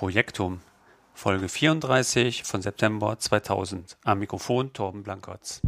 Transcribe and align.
Projektum, 0.00 0.60
Folge 1.12 1.50
34 1.50 2.44
von 2.44 2.62
September 2.62 3.18
2000. 3.18 3.98
Am 4.02 4.20
Mikrofon 4.20 4.72
Torben 4.72 5.02
Blankertz. 5.02 5.60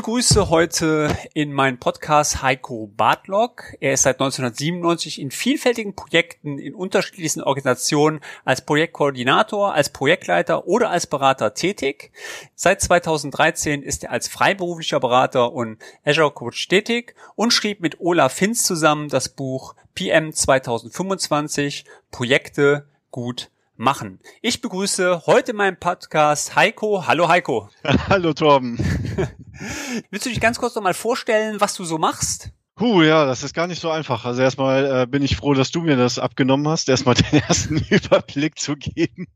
Begrüße 0.00 0.48
heute 0.48 1.14
in 1.34 1.52
meinem 1.52 1.78
Podcast 1.78 2.40
Heiko 2.40 2.90
Bartlock. 2.96 3.64
Er 3.80 3.92
ist 3.92 4.04
seit 4.04 4.14
1997 4.18 5.20
in 5.20 5.30
vielfältigen 5.30 5.94
Projekten 5.94 6.58
in 6.58 6.74
unterschiedlichsten 6.74 7.42
Organisationen 7.42 8.20
als 8.46 8.64
Projektkoordinator, 8.64 9.74
als 9.74 9.90
Projektleiter 9.90 10.66
oder 10.66 10.88
als 10.88 11.06
Berater 11.06 11.52
tätig. 11.52 12.12
Seit 12.54 12.80
2013 12.80 13.82
ist 13.82 14.04
er 14.04 14.12
als 14.12 14.26
freiberuflicher 14.26 15.00
Berater 15.00 15.52
und 15.52 15.76
Azure 16.02 16.30
Coach 16.30 16.66
tätig 16.68 17.14
und 17.34 17.52
schrieb 17.52 17.82
mit 17.82 18.00
Olaf 18.00 18.32
Finz 18.32 18.62
zusammen 18.62 19.10
das 19.10 19.28
Buch 19.28 19.74
PM 19.94 20.32
2025 20.32 21.84
Projekte 22.10 22.88
gut 23.10 23.50
machen. 23.80 24.20
Ich 24.42 24.60
begrüße 24.60 25.22
heute 25.26 25.52
in 25.52 25.56
meinem 25.56 25.78
Podcast 25.78 26.54
Heiko. 26.54 27.06
Hallo 27.06 27.28
Heiko. 27.28 27.70
Hallo 28.08 28.34
Torben. 28.34 28.78
Willst 30.10 30.26
du 30.26 30.30
dich 30.30 30.40
ganz 30.40 30.58
kurz 30.58 30.74
noch 30.74 30.82
mal 30.82 30.94
vorstellen, 30.94 31.60
was 31.60 31.74
du 31.74 31.84
so 31.84 31.98
machst? 31.98 32.50
Puh, 32.76 33.02
ja, 33.02 33.26
das 33.26 33.42
ist 33.42 33.54
gar 33.54 33.66
nicht 33.66 33.80
so 33.80 33.90
einfach. 33.90 34.24
Also 34.24 34.42
erstmal 34.42 35.02
äh, 35.02 35.06
bin 35.06 35.22
ich 35.22 35.36
froh, 35.36 35.54
dass 35.54 35.70
du 35.70 35.80
mir 35.80 35.96
das 35.96 36.18
abgenommen 36.18 36.68
hast, 36.68 36.88
erstmal 36.88 37.14
den 37.32 37.40
ersten 37.40 37.78
Überblick 37.90 38.58
zu 38.58 38.76
geben. 38.76 39.26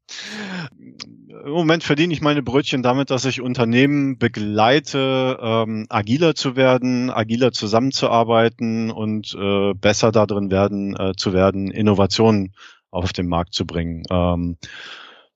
Im 1.45 1.51
Moment 1.51 1.83
verdiene 1.83 2.13
ich 2.13 2.21
meine 2.23 2.43
Brötchen 2.43 2.83
damit, 2.83 3.11
dass 3.11 3.25
ich 3.25 3.41
Unternehmen 3.41 4.19
begleite, 4.19 5.39
ähm, 5.43 5.87
agiler 5.89 6.35
zu 6.35 6.57
werden, 6.57 7.11
agiler 7.11 7.53
zusammenzuarbeiten 7.53 8.91
und 8.91 9.35
äh, 9.39 9.75
besser 9.75 10.13
darin 10.13 10.51
werden 10.51 10.97
äh, 10.97 11.13
zu 11.17 11.33
werden, 11.33 11.71
Innovationen 11.71 12.55
auf 12.95 13.13
den 13.13 13.29
Markt 13.29 13.55
zu 13.55 13.67
bringen. 13.67 14.03
Ähm, 14.11 14.57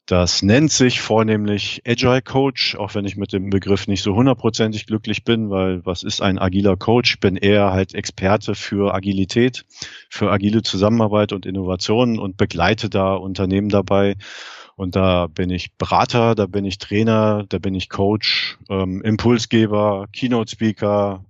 das 0.09 0.42
nennt 0.42 0.73
sich 0.73 1.03
vornehmlich 1.03 1.83
Agile 1.87 2.23
Coach, 2.23 2.77
auch 2.77 2.95
wenn 2.95 3.05
ich 3.05 3.19
mit 3.19 3.34
dem 3.34 3.50
Begriff 3.50 3.87
nicht 3.89 4.03
so 4.03 4.15
hundertprozentig 4.15 4.87
glücklich 4.87 5.23
bin, 5.23 5.50
weil 5.50 5.84
was 5.84 6.03
ist 6.03 6.23
ein 6.23 6.39
agiler 6.39 6.78
Coach? 6.78 7.15
Ich 7.15 7.20
bin 7.20 7.37
eher 7.37 7.73
halt 7.73 7.95
Experte 7.95 8.55
für 8.55 8.95
Agilität, 8.95 9.67
für 10.09 10.31
agile 10.33 10.62
Zusammenarbeit 10.62 11.34
und 11.34 11.45
Innovationen 11.45 12.19
und 12.19 12.39
begleite 12.39 12.89
da 12.89 13.17
Unternehmen 13.17 13.69
dabei. 13.69 14.17
Und 14.77 14.97
da 14.97 15.27
bin 15.27 15.50
ich 15.50 15.77
Berater, 15.77 16.34
da 16.34 16.47
bin 16.47 16.65
ich 16.65 16.78
Trainer, 16.78 17.45
da 17.47 17.59
bin 17.59 17.75
ich 17.75 17.91
Coach, 17.91 18.56
ähm, 18.71 19.03
Impulsgeber, 19.03 20.06
Keynote 20.15 20.50
Speaker, 20.50 21.22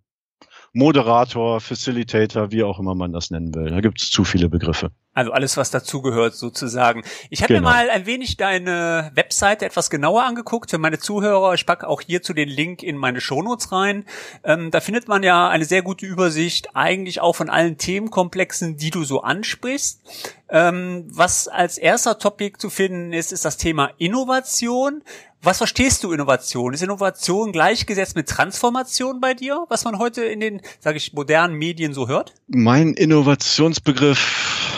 Moderator, 0.72 1.60
Facilitator, 1.60 2.52
wie 2.52 2.62
auch 2.62 2.78
immer 2.78 2.94
man 2.94 3.12
das 3.12 3.32
nennen 3.32 3.52
will. 3.56 3.70
Da 3.70 3.80
gibt 3.80 4.00
es 4.00 4.10
zu 4.10 4.22
viele 4.22 4.48
Begriffe. 4.48 4.92
Also 5.18 5.32
alles, 5.32 5.56
was 5.56 5.72
dazugehört 5.72 6.36
sozusagen. 6.36 7.02
Ich 7.28 7.42
habe 7.42 7.52
genau. 7.52 7.68
mir 7.68 7.74
mal 7.74 7.90
ein 7.90 8.06
wenig 8.06 8.36
deine 8.36 9.10
Webseite 9.16 9.66
etwas 9.66 9.90
genauer 9.90 10.22
angeguckt 10.22 10.70
für 10.70 10.78
meine 10.78 11.00
Zuhörer. 11.00 11.54
Ich 11.54 11.66
packe 11.66 11.88
auch 11.88 12.02
hierzu 12.02 12.34
den 12.34 12.48
Link 12.48 12.84
in 12.84 12.96
meine 12.96 13.20
Shownotes 13.20 13.72
rein. 13.72 14.04
Ähm, 14.44 14.70
da 14.70 14.78
findet 14.78 15.08
man 15.08 15.24
ja 15.24 15.48
eine 15.48 15.64
sehr 15.64 15.82
gute 15.82 16.06
Übersicht, 16.06 16.76
eigentlich 16.76 17.20
auch 17.20 17.34
von 17.34 17.50
allen 17.50 17.78
Themenkomplexen, 17.78 18.76
die 18.76 18.90
du 18.90 19.02
so 19.02 19.22
ansprichst. 19.22 20.02
Ähm, 20.50 21.06
was 21.08 21.48
als 21.48 21.78
erster 21.78 22.20
Topic 22.20 22.58
zu 22.58 22.70
finden 22.70 23.12
ist, 23.12 23.32
ist 23.32 23.44
das 23.44 23.56
Thema 23.56 23.90
Innovation. 23.98 25.02
Was 25.42 25.58
verstehst 25.58 26.02
du 26.02 26.12
Innovation? 26.12 26.74
Ist 26.74 26.82
Innovation 26.82 27.52
gleichgesetzt 27.52 28.16
mit 28.16 28.28
Transformation 28.28 29.20
bei 29.20 29.34
dir, 29.34 29.66
was 29.68 29.84
man 29.84 29.98
heute 29.98 30.24
in 30.24 30.40
den, 30.40 30.60
sage 30.80 30.96
ich, 30.96 31.12
modernen 31.12 31.54
Medien 31.54 31.92
so 31.92 32.08
hört? 32.08 32.34
Mein 32.48 32.94
Innovationsbegriff, 32.94 34.77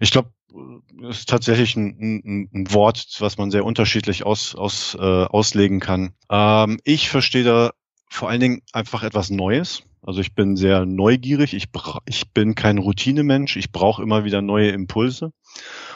ich 0.00 0.10
glaube, 0.10 0.32
ist 1.08 1.28
tatsächlich 1.28 1.76
ein, 1.76 2.22
ein, 2.24 2.50
ein, 2.52 2.72
Wort, 2.72 3.16
was 3.20 3.38
man 3.38 3.50
sehr 3.50 3.64
unterschiedlich 3.64 4.24
aus, 4.24 4.54
aus, 4.54 4.96
äh, 4.98 5.24
auslegen 5.24 5.78
kann. 5.78 6.14
Ähm, 6.28 6.80
ich 6.84 7.08
verstehe 7.08 7.44
da 7.44 7.70
vor 8.08 8.28
allen 8.28 8.40
Dingen 8.40 8.62
einfach 8.72 9.04
etwas 9.04 9.30
Neues. 9.30 9.84
Also 10.02 10.20
ich 10.20 10.34
bin 10.34 10.56
sehr 10.56 10.86
neugierig, 10.86 11.54
ich, 11.54 11.66
ich 12.06 12.32
bin 12.32 12.54
kein 12.54 12.78
Routinemensch, 12.78 13.56
ich 13.56 13.70
brauche 13.70 14.02
immer 14.02 14.24
wieder 14.24 14.42
neue 14.42 14.70
Impulse. 14.70 15.32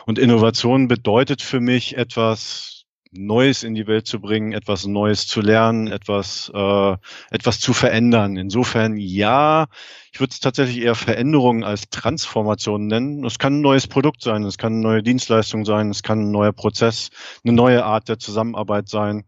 Und 0.07 0.19
Innovation 0.19 0.89
bedeutet 0.89 1.41
für 1.41 1.61
mich 1.61 1.97
etwas 1.97 2.74
Neues 3.15 3.63
in 3.63 3.75
die 3.75 3.87
Welt 3.87 4.07
zu 4.07 4.21
bringen, 4.21 4.53
etwas 4.53 4.87
Neues 4.87 5.27
zu 5.27 5.41
lernen, 5.41 5.89
etwas, 5.89 6.51
äh, 6.55 6.97
etwas 7.31 7.61
zu 7.61 7.73
verändern. 7.73 8.37
Insofern 8.37 8.97
ja, 8.97 9.67
ich 10.13 10.21
würde 10.21 10.33
es 10.33 10.41
tatsächlich 10.41 10.83
eher 10.83 10.95
Veränderung 10.95 11.65
als 11.65 11.89
Transformation 11.91 12.87
nennen. 12.87 13.25
Es 13.25 13.39
kann 13.39 13.59
ein 13.59 13.61
neues 13.61 13.87
Produkt 13.87 14.23
sein, 14.23 14.45
es 14.45 14.59
kann 14.59 14.75
eine 14.75 14.83
neue 14.83 15.03
Dienstleistung 15.03 15.65
sein, 15.65 15.91
es 15.91 16.03
kann 16.03 16.21
ein 16.21 16.31
neuer 16.31 16.53
Prozess, 16.53 17.11
eine 17.45 17.53
neue 17.53 17.85
Art 17.85 18.09
der 18.09 18.19
Zusammenarbeit 18.19 18.89
sein. 18.89 19.25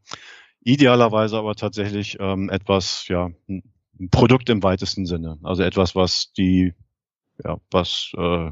Idealerweise 0.60 1.38
aber 1.38 1.54
tatsächlich 1.54 2.18
ähm, 2.20 2.50
etwas, 2.50 3.06
ja, 3.08 3.30
ein 3.48 3.62
Produkt 4.10 4.50
im 4.50 4.62
weitesten 4.62 5.06
Sinne. 5.06 5.38
Also 5.42 5.62
etwas, 5.62 5.94
was 5.94 6.32
die, 6.32 6.74
ja, 7.42 7.58
was 7.70 8.12
äh, 8.16 8.50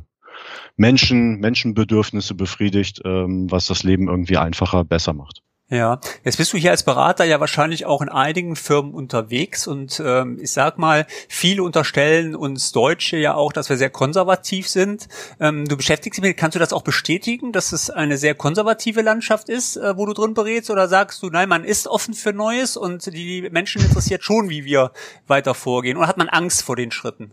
Menschen, 0.77 1.41
Menschenbedürfnisse 1.41 2.35
befriedigt, 2.35 3.03
ähm, 3.05 3.51
was 3.51 3.67
das 3.67 3.83
Leben 3.83 4.09
irgendwie 4.09 4.37
einfacher, 4.37 4.85
besser 4.85 5.13
macht. 5.13 5.43
Ja, 5.71 5.99
jetzt 6.25 6.37
bist 6.37 6.53
du 6.53 6.59
hier 6.59 6.73
als 6.73 6.83
Berater 6.83 7.25
ja 7.25 7.41
wahrscheinlich 7.41 7.87
auch 7.87 8.03
in 8.03 8.11
einigen 8.11 8.55
Firmen 8.55 8.93
unterwegs 8.93 9.67
und 9.67 10.01
ähm, 10.05 10.39
ich 10.39 10.53
sag 10.53 10.77
mal, 10.77 11.07
viele 11.27 11.63
unterstellen 11.63 12.37
uns 12.37 12.71
Deutsche 12.73 13.17
ja 13.17 13.35
auch, 13.35 13.51
dass 13.51 13.71
wir 13.71 13.79
sehr 13.79 13.89
konservativ 13.89 14.69
sind. 14.69 15.09
Ähm, 15.41 15.67
du 15.67 15.79
beschäftigst 15.79 16.19
dich 16.19 16.23
mit, 16.23 16.37
kannst 16.37 16.55
du 16.55 16.59
das 16.59 16.75
auch 16.75 16.83
bestätigen, 16.83 17.53
dass 17.53 17.73
es 17.73 17.89
eine 17.89 18.19
sehr 18.19 18.35
konservative 18.35 19.01
Landschaft 19.01 19.49
ist, 19.49 19.77
äh, 19.77 19.97
wo 19.97 20.05
du 20.05 20.13
drin 20.13 20.35
berätst 20.35 20.71
oder 20.71 20.87
sagst 20.87 21.23
du, 21.23 21.31
nein, 21.31 21.49
man 21.49 21.65
ist 21.65 21.89
offen 21.89 22.13
für 22.13 22.35
Neues 22.35 22.77
und 22.77 23.07
die 23.15 23.49
Menschen 23.51 23.81
interessiert 23.81 24.23
schon, 24.23 24.51
wie 24.51 24.67
wir 24.67 24.93
weiter 25.27 25.55
vorgehen 25.55 25.97
oder 25.97 26.09
hat 26.09 26.19
man 26.19 26.29
Angst 26.29 26.63
vor 26.63 26.77
den 26.77 26.91
Schritten? 26.91 27.33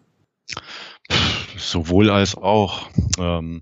Sowohl 1.61 2.09
als 2.09 2.35
auch. 2.35 2.89
Ähm, 3.19 3.61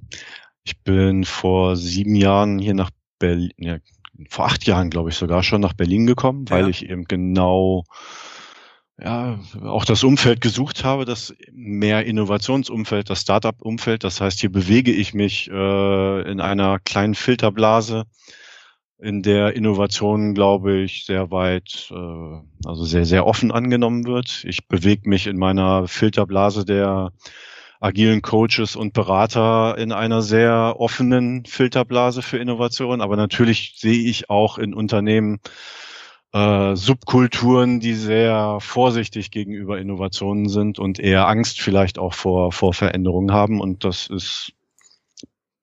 ich 0.64 0.82
bin 0.84 1.26
vor 1.26 1.76
sieben 1.76 2.16
Jahren 2.16 2.60
hier 2.60 2.74
nach 2.74 2.92
Berlin, 3.20 3.52
ja, 3.58 3.78
vor 4.30 4.46
acht 4.46 4.66
Jahren 4.66 4.90
glaube 4.90 5.10
ich 5.10 5.16
sogar 5.16 5.44
schon 5.44 5.62
nach 5.62 5.74
Berlin 5.74 6.06
gekommen, 6.06 6.46
ja. 6.50 6.56
weil 6.56 6.70
ich 6.70 6.90
eben 6.90 7.06
genau 7.06 7.86
ja, 9.02 9.40
auch 9.64 9.86
das 9.86 10.04
Umfeld 10.04 10.42
gesucht 10.42 10.84
habe, 10.84 11.06
das 11.06 11.34
mehr 11.52 12.06
Innovationsumfeld, 12.06 13.10
das 13.10 13.22
Startup-Umfeld. 13.22 14.04
Das 14.04 14.20
heißt, 14.20 14.40
hier 14.42 14.52
bewege 14.52 14.92
ich 14.92 15.14
mich 15.14 15.50
äh, 15.50 16.32
in 16.32 16.42
einer 16.42 16.80
kleinen 16.80 17.16
Filterblase, 17.16 18.04
in 18.98 19.24
der 19.24 19.56
Innovation, 19.56 20.34
glaube 20.34 20.80
ich, 20.80 21.06
sehr 21.06 21.32
weit, 21.32 21.90
äh, 21.92 22.68
also 22.68 22.84
sehr, 22.84 23.06
sehr 23.06 23.26
offen 23.26 23.52
angenommen 23.52 24.06
wird. 24.06 24.44
Ich 24.46 24.68
bewege 24.68 25.08
mich 25.08 25.28
in 25.28 25.38
meiner 25.38 25.88
Filterblase 25.88 26.66
der 26.66 27.14
agilen 27.80 28.22
Coaches 28.22 28.76
und 28.76 28.94
Berater 28.94 29.78
in 29.78 29.92
einer 29.92 30.22
sehr 30.22 30.76
offenen 30.78 31.46
Filterblase 31.46 32.22
für 32.22 32.38
Innovation. 32.38 33.02
Aber 33.02 33.16
natürlich 33.16 33.76
sehe 33.78 34.04
ich 34.10 34.30
auch 34.30 34.58
in 34.58 34.74
Unternehmen 34.74 35.40
äh, 36.34 36.76
Subkulturen, 36.76 37.80
die 37.80 37.94
sehr 37.94 38.58
vorsichtig 38.60 39.32
gegenüber 39.32 39.80
Innovationen 39.80 40.50
sind 40.50 40.78
und 40.78 41.00
eher 41.00 41.28
Angst 41.28 41.62
vielleicht 41.62 41.98
auch 41.98 42.14
vor, 42.14 42.52
vor 42.52 42.74
Veränderungen 42.74 43.32
haben. 43.32 43.62
Und 43.62 43.86
das 43.86 44.08
ist 44.08 44.54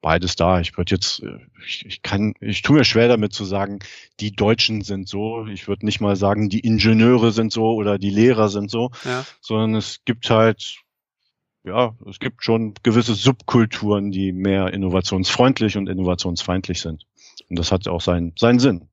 beides 0.01 0.37
da. 0.37 0.61
Ich 0.61 0.77
würde 0.77 0.95
jetzt, 0.95 1.23
ich, 1.67 1.85
ich 1.85 2.03
kann, 2.03 2.35
ich 2.41 2.63
tue 2.63 2.77
mir 2.77 2.85
schwer 2.85 3.09
damit 3.09 3.33
zu 3.33 3.45
sagen, 3.45 3.81
die 4.21 4.33
Deutschen 4.33 4.83
sind 4.83 5.09
so. 5.09 5.47
Ich 5.47 5.69
würde 5.69 5.85
nicht 5.85 6.01
mal 6.01 6.17
sagen, 6.17 6.49
die 6.49 6.61
Ingenieure 6.61 7.33
sind 7.33 7.53
so 7.53 7.75
oder 7.75 7.99
die 7.99 8.11
Lehrer 8.11 8.49
sind 8.49 8.71
so, 8.71 8.91
ja. 9.05 9.25
sondern 9.41 9.75
es 9.75 10.05
gibt 10.05 10.31
halt 10.31 10.86
ja, 11.67 11.95
es 12.09 12.21
gibt 12.21 12.45
schon 12.45 12.75
gewisse 12.83 13.15
Subkulturen, 13.15 14.13
die 14.13 14.33
mehr 14.33 14.73
innovationsfreundlich 14.73 15.77
und 15.77 15.89
innovationsfeindlich 15.89 16.81
sind. 16.81 17.07
Und 17.51 17.59
das 17.59 17.73
hat 17.73 17.87
auch 17.89 18.01
seinen, 18.01 18.33
seinen 18.39 18.61
Sinn. 18.61 18.89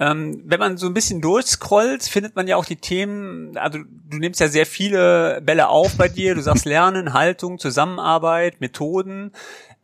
Ähm, 0.00 0.42
wenn 0.44 0.58
man 0.58 0.76
so 0.76 0.86
ein 0.86 0.94
bisschen 0.94 1.20
durchscrollt, 1.20 2.02
findet 2.02 2.34
man 2.34 2.48
ja 2.48 2.56
auch 2.56 2.64
die 2.64 2.76
Themen, 2.76 3.56
also 3.56 3.78
du 3.78 4.18
nimmst 4.18 4.40
ja 4.40 4.48
sehr 4.48 4.66
viele 4.66 5.40
Bälle 5.42 5.68
auf 5.68 5.96
bei 5.96 6.08
dir, 6.08 6.34
du 6.34 6.42
sagst 6.42 6.64
Lernen, 6.64 7.12
Haltung, 7.12 7.58
Zusammenarbeit, 7.58 8.60
Methoden. 8.60 9.32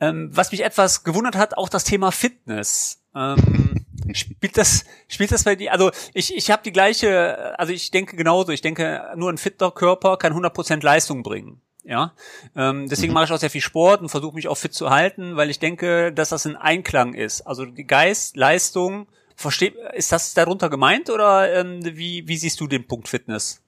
Ähm, 0.00 0.30
was 0.32 0.50
mich 0.50 0.64
etwas 0.64 1.04
gewundert 1.04 1.36
hat, 1.36 1.56
auch 1.56 1.68
das 1.68 1.84
Thema 1.84 2.10
Fitness. 2.10 3.04
Ähm, 3.14 3.84
spielt 4.12 4.56
das, 4.56 4.84
spielt 5.06 5.30
das 5.30 5.44
bei 5.44 5.54
dir? 5.54 5.72
Also 5.72 5.90
ich, 6.14 6.34
ich 6.34 6.50
habe 6.50 6.62
die 6.64 6.72
gleiche, 6.72 7.58
also 7.58 7.72
ich 7.72 7.90
denke 7.90 8.16
genauso, 8.16 8.50
ich 8.50 8.62
denke, 8.62 9.12
nur 9.14 9.30
ein 9.30 9.38
fitter 9.38 9.70
Körper 9.70 10.16
kann 10.16 10.32
100% 10.32 10.82
Leistung 10.82 11.22
bringen. 11.22 11.60
Ja, 11.84 12.12
ähm, 12.54 12.88
deswegen 12.88 13.12
mhm. 13.12 13.14
mache 13.14 13.24
ich 13.24 13.32
auch 13.32 13.38
sehr 13.38 13.50
viel 13.50 13.62
Sport 13.62 14.02
und 14.02 14.10
versuche 14.10 14.34
mich 14.34 14.48
auch 14.48 14.56
fit 14.56 14.74
zu 14.74 14.90
halten, 14.90 15.36
weil 15.36 15.48
ich 15.48 15.58
denke, 15.58 16.12
dass 16.12 16.28
das 16.28 16.46
ein 16.46 16.56
Einklang 16.56 17.14
ist. 17.14 17.42
Also 17.42 17.64
die 17.64 17.86
Geist, 17.86 18.36
Leistung, 18.36 19.06
versteht, 19.34 19.74
ist 19.94 20.12
das 20.12 20.34
darunter 20.34 20.68
gemeint 20.68 21.08
oder 21.08 21.52
ähm, 21.58 21.80
wie, 21.82 22.28
wie 22.28 22.36
siehst 22.36 22.60
du 22.60 22.66
den 22.66 22.86
Punkt 22.86 23.08
Fitness? 23.08 23.62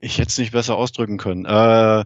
Ich 0.00 0.18
hätte 0.18 0.28
es 0.28 0.38
nicht 0.38 0.52
besser 0.52 0.76
ausdrücken 0.76 1.18
können. 1.18 1.44
Äh, 1.44 2.04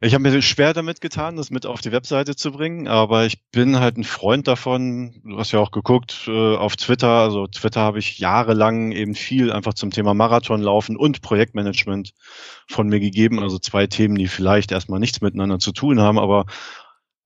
ich 0.00 0.14
habe 0.14 0.22
mir 0.22 0.42
schwer 0.42 0.74
damit 0.74 1.00
getan, 1.00 1.36
das 1.36 1.50
mit 1.50 1.66
auf 1.66 1.80
die 1.80 1.92
Webseite 1.92 2.36
zu 2.36 2.52
bringen, 2.52 2.86
aber 2.86 3.26
ich 3.26 3.50
bin 3.50 3.80
halt 3.80 3.96
ein 3.96 4.04
Freund 4.04 4.46
davon. 4.46 5.20
Du 5.24 5.38
hast 5.38 5.52
ja 5.52 5.58
auch 5.58 5.72
geguckt 5.72 6.24
äh, 6.28 6.56
auf 6.56 6.76
Twitter. 6.76 7.08
Also 7.08 7.46
Twitter 7.46 7.80
habe 7.80 7.98
ich 7.98 8.18
jahrelang 8.18 8.92
eben 8.92 9.14
viel 9.14 9.50
einfach 9.50 9.74
zum 9.74 9.90
Thema 9.90 10.14
Marathonlaufen 10.14 10.96
und 10.96 11.20
Projektmanagement 11.22 12.12
von 12.68 12.88
mir 12.88 13.00
gegeben. 13.00 13.40
Also 13.40 13.58
zwei 13.58 13.86
Themen, 13.86 14.14
die 14.14 14.28
vielleicht 14.28 14.70
erstmal 14.70 15.00
nichts 15.00 15.20
miteinander 15.20 15.58
zu 15.58 15.72
tun 15.72 16.00
haben, 16.00 16.18
aber 16.18 16.46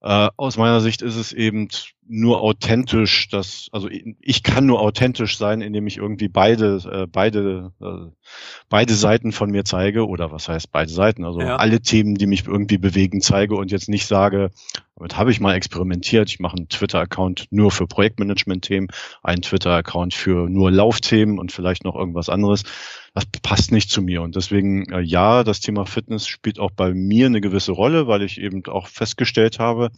äh, 0.01 0.29
aus 0.35 0.57
meiner 0.57 0.81
Sicht 0.81 1.01
ist 1.01 1.15
es 1.15 1.31
eben 1.31 1.69
nur 2.07 2.41
authentisch, 2.41 3.27
dass, 3.29 3.69
also 3.71 3.89
ich 3.89 4.43
kann 4.43 4.65
nur 4.65 4.81
authentisch 4.81 5.37
sein, 5.37 5.61
indem 5.61 5.87
ich 5.87 5.97
irgendwie 5.97 6.27
beide, 6.27 6.77
äh, 6.91 7.07
beide, 7.07 7.71
äh, 7.81 8.11
beide 8.69 8.93
Seiten 8.93 9.31
von 9.31 9.51
mir 9.51 9.63
zeige, 9.63 10.07
oder 10.07 10.31
was 10.31 10.49
heißt 10.49 10.71
beide 10.71 10.91
Seiten, 10.91 11.25
also 11.25 11.39
ja. 11.39 11.55
alle 11.57 11.81
Themen, 11.81 12.15
die 12.15 12.27
mich 12.27 12.45
irgendwie 12.45 12.77
bewegen, 12.77 13.21
zeige 13.21 13.55
und 13.55 13.71
jetzt 13.71 13.89
nicht 13.89 14.05
sage, 14.05 14.51
damit 14.95 15.17
habe 15.17 15.31
ich 15.31 15.39
mal 15.39 15.55
experimentiert, 15.55 16.29
ich 16.29 16.39
mache 16.39 16.57
einen 16.57 16.69
Twitter-Account 16.69 17.47
nur 17.49 17.71
für 17.71 17.87
Projektmanagement-Themen, 17.87 18.87
einen 19.23 19.41
Twitter-Account 19.41 20.13
für 20.13 20.49
nur 20.49 20.71
Laufthemen 20.71 21.39
und 21.39 21.51
vielleicht 21.51 21.83
noch 21.83 21.95
irgendwas 21.95 22.29
anderes. 22.29 22.63
Das 23.13 23.25
passt 23.41 23.71
nicht 23.71 23.89
zu 23.89 24.01
mir. 24.01 24.21
Und 24.21 24.35
deswegen, 24.35 24.91
äh, 24.91 25.01
ja, 25.01 25.43
das 25.43 25.59
Thema 25.61 25.85
Fitness 25.85 26.27
spielt 26.27 26.59
auch 26.59 26.71
bei 26.71 26.93
mir 26.93 27.25
eine 27.25 27.41
gewisse 27.41 27.71
Rolle, 27.71 28.07
weil 28.07 28.21
ich 28.21 28.39
eben 28.39 28.65
auch 28.67 28.87
festgestellt 28.87 29.59
habe, 29.59 29.89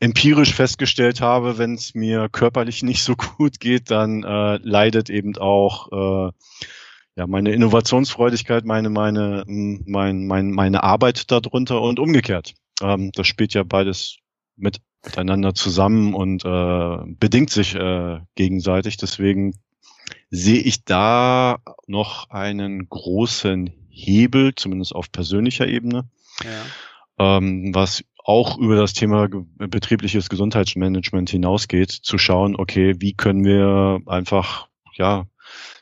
empirisch 0.00 0.54
festgestellt 0.54 1.20
habe, 1.20 1.58
wenn 1.58 1.74
es 1.74 1.94
mir 1.94 2.28
körperlich 2.28 2.82
nicht 2.82 3.02
so 3.02 3.14
gut 3.36 3.60
geht, 3.60 3.90
dann 3.90 4.22
äh, 4.22 4.58
leidet 4.62 5.10
eben 5.10 5.36
auch 5.36 6.28
äh, 6.28 6.32
ja, 7.16 7.26
meine 7.26 7.50
Innovationsfreudigkeit, 7.50 8.64
meine, 8.64 8.90
meine, 8.90 9.42
mein, 9.46 10.26
mein, 10.26 10.50
meine 10.52 10.84
Arbeit 10.84 11.30
darunter 11.32 11.80
und 11.82 11.98
umgekehrt. 11.98 12.54
Ähm, 12.80 13.10
das 13.12 13.26
spielt 13.26 13.54
ja 13.54 13.64
beides 13.64 14.18
mit, 14.56 14.80
miteinander 15.04 15.52
zusammen 15.52 16.14
und 16.14 16.44
äh, 16.44 16.98
bedingt 17.18 17.50
sich 17.50 17.74
äh, 17.74 18.20
gegenseitig. 18.36 18.98
Deswegen 18.98 19.54
sehe 20.30 20.60
ich 20.60 20.84
da 20.84 21.58
noch 21.88 22.30
einen 22.30 22.88
großen 22.88 23.72
Hebel, 23.88 24.54
zumindest 24.54 24.94
auf 24.94 25.10
persönlicher 25.10 25.66
Ebene, 25.66 26.08
ja. 26.44 27.36
ähm, 27.38 27.74
was 27.74 28.04
auch 28.28 28.58
über 28.58 28.76
das 28.76 28.92
Thema 28.92 29.26
betriebliches 29.56 30.28
Gesundheitsmanagement 30.28 31.30
hinausgeht, 31.30 31.90
zu 31.90 32.18
schauen, 32.18 32.56
okay, 32.56 32.94
wie 32.98 33.14
können 33.14 33.42
wir 33.42 34.00
einfach, 34.04 34.68
ja, 34.92 35.24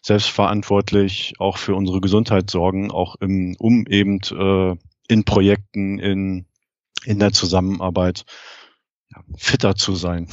selbstverantwortlich 0.01 1.35
auch 1.41 1.59
für 1.59 1.75
unsere 1.75 2.01
Gesundheit 2.01 2.49
sorgen, 2.49 2.93
auch 2.93 3.17
im, 3.17 3.57
um 3.59 3.85
eben 3.89 4.21
äh, 4.31 4.77
in 5.09 5.25
Projekten, 5.25 5.99
in, 5.99 6.47
in 7.05 7.19
der 7.19 7.33
Zusammenarbeit 7.33 8.25
ja, 9.11 9.23
fitter 9.37 9.75
zu 9.75 9.95
sein. 9.95 10.29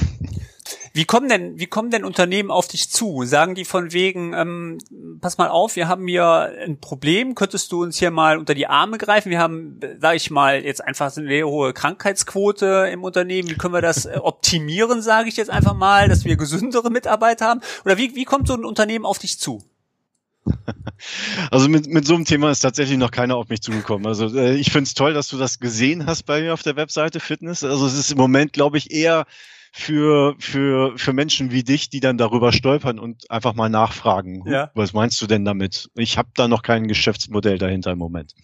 Wie 0.96 1.04
kommen 1.04 1.28
denn, 1.28 1.58
wie 1.58 1.66
kommen 1.66 1.90
denn 1.90 2.04
Unternehmen 2.04 2.52
auf 2.52 2.68
dich 2.68 2.88
zu? 2.88 3.24
Sagen 3.24 3.56
die 3.56 3.64
von 3.64 3.92
wegen, 3.92 4.32
ähm, 4.32 4.78
pass 5.20 5.38
mal 5.38 5.48
auf, 5.48 5.74
wir 5.74 5.88
haben 5.88 6.06
hier 6.06 6.52
ein 6.64 6.78
Problem, 6.80 7.34
könntest 7.34 7.72
du 7.72 7.82
uns 7.82 7.98
hier 7.98 8.12
mal 8.12 8.38
unter 8.38 8.54
die 8.54 8.68
Arme 8.68 8.96
greifen? 8.96 9.30
Wir 9.30 9.40
haben, 9.40 9.80
sag 9.98 10.14
ich 10.14 10.30
mal, 10.30 10.64
jetzt 10.64 10.84
einfach 10.84 11.14
eine 11.16 11.26
sehr 11.26 11.48
hohe 11.48 11.72
Krankheitsquote 11.72 12.88
im 12.92 13.02
Unternehmen. 13.02 13.50
Wie 13.50 13.56
können 13.56 13.74
wir 13.74 13.82
das 13.82 14.06
äh, 14.06 14.18
optimieren, 14.22 15.02
sage 15.02 15.28
ich 15.28 15.36
jetzt 15.36 15.50
einfach 15.50 15.74
mal, 15.74 16.08
dass 16.08 16.24
wir 16.24 16.36
gesündere 16.36 16.90
Mitarbeiter 16.90 17.46
haben? 17.46 17.60
Oder 17.84 17.98
wie, 17.98 18.14
wie 18.14 18.24
kommt 18.24 18.46
so 18.46 18.54
ein 18.54 18.64
Unternehmen 18.64 19.04
auf 19.04 19.18
dich 19.18 19.40
zu? 19.40 19.62
Also 21.50 21.68
mit, 21.68 21.86
mit 21.86 22.06
so 22.06 22.14
einem 22.14 22.24
Thema 22.24 22.50
ist 22.50 22.60
tatsächlich 22.60 22.98
noch 22.98 23.10
keiner 23.10 23.36
auf 23.36 23.48
mich 23.48 23.60
zugekommen. 23.60 24.06
Also 24.06 24.34
äh, 24.36 24.54
ich 24.54 24.70
finde 24.70 24.84
es 24.84 24.94
toll, 24.94 25.12
dass 25.12 25.28
du 25.28 25.36
das 25.36 25.58
gesehen 25.58 26.06
hast 26.06 26.24
bei 26.24 26.40
mir 26.40 26.54
auf 26.54 26.62
der 26.62 26.76
Webseite 26.76 27.20
Fitness. 27.20 27.64
Also 27.64 27.86
es 27.86 27.94
ist 27.94 28.10
im 28.10 28.18
Moment, 28.18 28.52
glaube 28.52 28.78
ich, 28.78 28.90
eher 28.90 29.26
für, 29.72 30.36
für, 30.38 30.96
für 30.96 31.12
Menschen 31.12 31.50
wie 31.50 31.64
dich, 31.64 31.90
die 31.90 32.00
dann 32.00 32.16
darüber 32.16 32.52
stolpern 32.52 32.98
und 32.98 33.30
einfach 33.30 33.54
mal 33.54 33.68
nachfragen, 33.68 34.44
ja. 34.46 34.70
was 34.74 34.92
meinst 34.92 35.20
du 35.20 35.26
denn 35.26 35.44
damit? 35.44 35.90
Ich 35.96 36.16
habe 36.16 36.28
da 36.36 36.46
noch 36.46 36.62
kein 36.62 36.86
Geschäftsmodell 36.86 37.58
dahinter 37.58 37.90
im 37.90 37.98
Moment. 37.98 38.34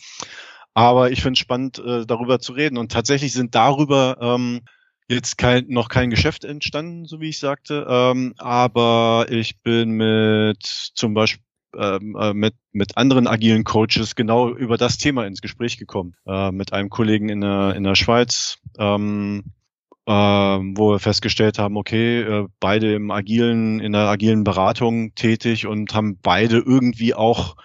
Aber 0.74 1.12
ich 1.12 1.22
finde 1.22 1.34
es 1.34 1.38
spannend, 1.38 1.78
äh, 1.78 2.04
darüber 2.04 2.40
zu 2.40 2.52
reden. 2.52 2.78
Und 2.78 2.92
tatsächlich 2.92 3.32
sind 3.32 3.54
darüber 3.54 4.18
ähm, 4.20 4.62
jetzt 5.08 5.38
kein, 5.38 5.66
noch 5.68 5.88
kein 5.88 6.10
Geschäft 6.10 6.44
entstanden, 6.44 7.04
so 7.04 7.20
wie 7.20 7.28
ich 7.28 7.38
sagte. 7.38 7.86
Ähm, 7.88 8.34
aber 8.38 9.26
ich 9.30 9.60
bin 9.62 9.90
mit 9.90 10.62
zum 10.64 11.14
Beispiel 11.14 11.44
mit, 11.72 12.54
mit 12.72 12.96
anderen 12.96 13.26
agilen 13.26 13.64
Coaches 13.64 14.16
genau 14.16 14.50
über 14.50 14.76
das 14.76 14.98
Thema 14.98 15.26
ins 15.26 15.40
Gespräch 15.40 15.78
gekommen. 15.78 16.14
Äh, 16.26 16.50
mit 16.50 16.72
einem 16.72 16.90
Kollegen 16.90 17.28
in 17.28 17.40
der, 17.40 17.74
in 17.76 17.84
der 17.84 17.94
Schweiz, 17.94 18.58
ähm, 18.78 19.44
ähm, 20.06 20.76
wo 20.76 20.92
wir 20.92 20.98
festgestellt 20.98 21.58
haben, 21.58 21.76
okay, 21.76 22.22
äh, 22.22 22.48
beide 22.58 22.94
im 22.94 23.10
agilen, 23.10 23.80
in 23.80 23.92
der 23.92 24.08
agilen 24.08 24.44
Beratung 24.44 25.14
tätig 25.14 25.66
und 25.66 25.94
haben 25.94 26.18
beide 26.20 26.58
irgendwie 26.58 27.14
auch 27.14 27.56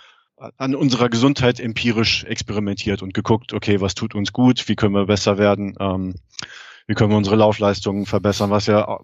an 0.57 0.75
unserer 0.75 1.09
Gesundheit 1.09 1.59
empirisch 1.59 2.23
experimentiert 2.25 3.01
und 3.01 3.13
geguckt, 3.13 3.53
okay, 3.53 3.81
was 3.81 3.95
tut 3.95 4.15
uns 4.15 4.33
gut, 4.33 4.67
wie 4.67 4.75
können 4.75 4.93
wir 4.93 5.05
besser 5.05 5.37
werden, 5.37 5.75
ähm, 5.79 6.15
wie 6.87 6.93
können 6.93 7.09
wir 7.09 7.17
unsere 7.17 7.37
Laufleistungen 7.37 8.05
verbessern, 8.05 8.49
was 8.51 8.67
ja 8.67 8.99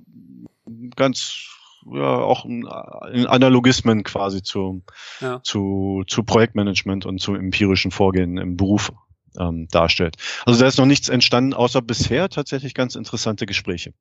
ganz 0.96 1.48
ja 1.86 2.18
auch 2.18 2.46
in 2.46 2.68
Analogismen 2.68 4.04
quasi 4.04 4.42
zu, 4.44 4.84
ja. 5.20 5.42
zu, 5.44 6.04
zu 6.08 6.24
Projektmanagement 6.24 7.06
und 7.06 7.20
zu 7.20 7.36
empirischen 7.36 7.92
Vorgehen 7.92 8.38
im 8.38 8.58
Beruf 8.58 8.92
ähm, 9.40 9.68
darstellt. 9.72 10.18
Also 10.46 10.60
da 10.60 10.68
ist 10.68 10.78
noch 10.78 10.86
nichts 10.86 11.10
entstanden, 11.10 11.54
außer 11.54 11.82
bisher 11.82 12.30
tatsächlich 12.30 12.74
ganz 12.74 12.96
interessante 12.96 13.46
Gespräche. 13.46 13.94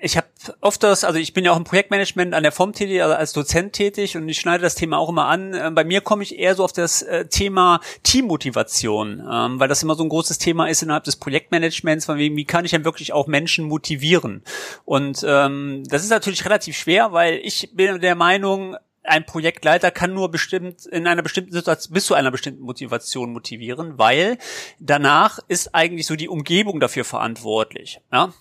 Ich 0.00 0.16
habe 0.16 0.26
oft 0.60 0.82
das, 0.82 1.04
also 1.04 1.18
ich 1.18 1.32
bin 1.32 1.44
ja 1.44 1.52
auch 1.52 1.56
im 1.56 1.64
Projektmanagement 1.64 2.34
an 2.34 2.42
der 2.42 2.52
FOM 2.52 2.72
tätig, 2.72 3.02
also 3.02 3.14
als 3.14 3.32
Dozent 3.32 3.72
tätig 3.72 4.16
und 4.16 4.28
ich 4.28 4.38
schneide 4.38 4.62
das 4.62 4.74
Thema 4.74 4.98
auch 4.98 5.08
immer 5.08 5.26
an. 5.26 5.54
Ähm, 5.54 5.74
bei 5.74 5.84
mir 5.84 6.02
komme 6.02 6.22
ich 6.22 6.38
eher 6.38 6.54
so 6.54 6.64
auf 6.64 6.72
das 6.72 7.02
äh, 7.02 7.26
Thema 7.26 7.80
Teammotivation, 8.02 9.26
ähm, 9.30 9.58
weil 9.58 9.68
das 9.68 9.82
immer 9.82 9.94
so 9.94 10.02
ein 10.02 10.10
großes 10.10 10.38
Thema 10.38 10.68
ist 10.68 10.82
innerhalb 10.82 11.04
des 11.04 11.16
Projektmanagements, 11.16 12.04
von 12.04 12.18
wegen, 12.18 12.36
wie 12.36 12.44
kann 12.44 12.64
ich 12.64 12.72
denn 12.72 12.84
wirklich 12.84 13.12
auch 13.14 13.26
Menschen 13.26 13.66
motivieren? 13.66 14.42
Und 14.84 15.24
ähm, 15.26 15.82
das 15.88 16.04
ist 16.04 16.10
natürlich 16.10 16.44
relativ 16.44 16.76
schwer, 16.76 17.12
weil 17.12 17.40
ich 17.42 17.70
bin 17.72 18.00
der 18.00 18.14
Meinung, 18.14 18.76
ein 19.06 19.24
Projektleiter 19.24 19.90
kann 19.90 20.14
nur 20.14 20.30
bestimmt 20.30 20.84
in 20.86 21.06
einer 21.06 21.22
bestimmten 21.22 21.52
Situation 21.52 21.94
bis 21.94 22.06
zu 22.06 22.14
einer 22.14 22.30
bestimmten 22.30 22.62
Motivation 22.62 23.32
motivieren, 23.32 23.98
weil 23.98 24.36
danach 24.78 25.38
ist 25.48 25.74
eigentlich 25.74 26.06
so 26.06 26.16
die 26.16 26.28
Umgebung 26.28 26.80
dafür 26.80 27.04
verantwortlich. 27.04 28.00
Ja? 28.12 28.32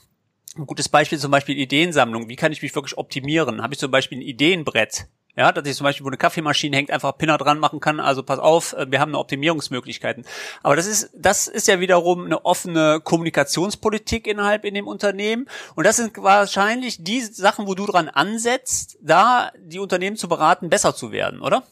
Ein 0.57 0.65
gutes 0.65 0.88
Beispiel 0.88 1.19
zum 1.19 1.31
Beispiel 1.31 1.57
Ideensammlung. 1.57 2.29
Wie 2.29 2.35
kann 2.35 2.51
ich 2.51 2.62
mich 2.62 2.74
wirklich 2.75 2.97
optimieren? 2.97 3.62
Habe 3.62 3.74
ich 3.74 3.79
zum 3.79 3.91
Beispiel 3.91 4.19
ein 4.19 4.21
Ideenbrett? 4.21 5.07
Ja, 5.38 5.51
dass 5.51 5.67
ich 5.67 5.75
zum 5.75 5.83
Beispiel, 5.83 6.05
wo 6.05 6.09
eine 6.09 6.17
Kaffeemaschine 6.17 6.77
hängt, 6.77 6.91
einfach 6.91 7.17
Pinner 7.17 7.38
dran 7.38 7.59
machen 7.59 7.81
kann. 7.81 8.00
Also 8.00 8.24
pass 8.24 8.39
auf, 8.39 8.71
äh, 8.71 8.89
wir 8.89 9.01
haben 9.01 9.09
eine 9.09 9.19
Optimierungsmöglichkeiten. 9.19 10.24
Aber 10.63 10.77
das 10.77 10.85
ist, 10.85 11.09
das 11.13 11.47
ist 11.47 11.67
ja 11.67 11.81
wiederum 11.81 12.24
eine 12.24 12.45
offene 12.45 13.01
Kommunikationspolitik 13.03 14.27
innerhalb 14.27 14.63
in 14.63 14.75
dem 14.75 14.88
Unternehmen. 14.88 15.47
Und 15.75 15.85
das 15.85 15.97
sind 15.97 16.17
wahrscheinlich 16.17 17.03
die 17.03 17.19
Sachen, 17.19 17.67
wo 17.67 17.75
du 17.75 17.85
dran 17.85 18.07
ansetzt, 18.07 18.97
da 19.01 19.51
die 19.59 19.79
Unternehmen 19.79 20.15
zu 20.15 20.29
beraten, 20.29 20.69
besser 20.69 20.95
zu 20.95 21.12
werden, 21.12 21.41
oder? 21.41 21.63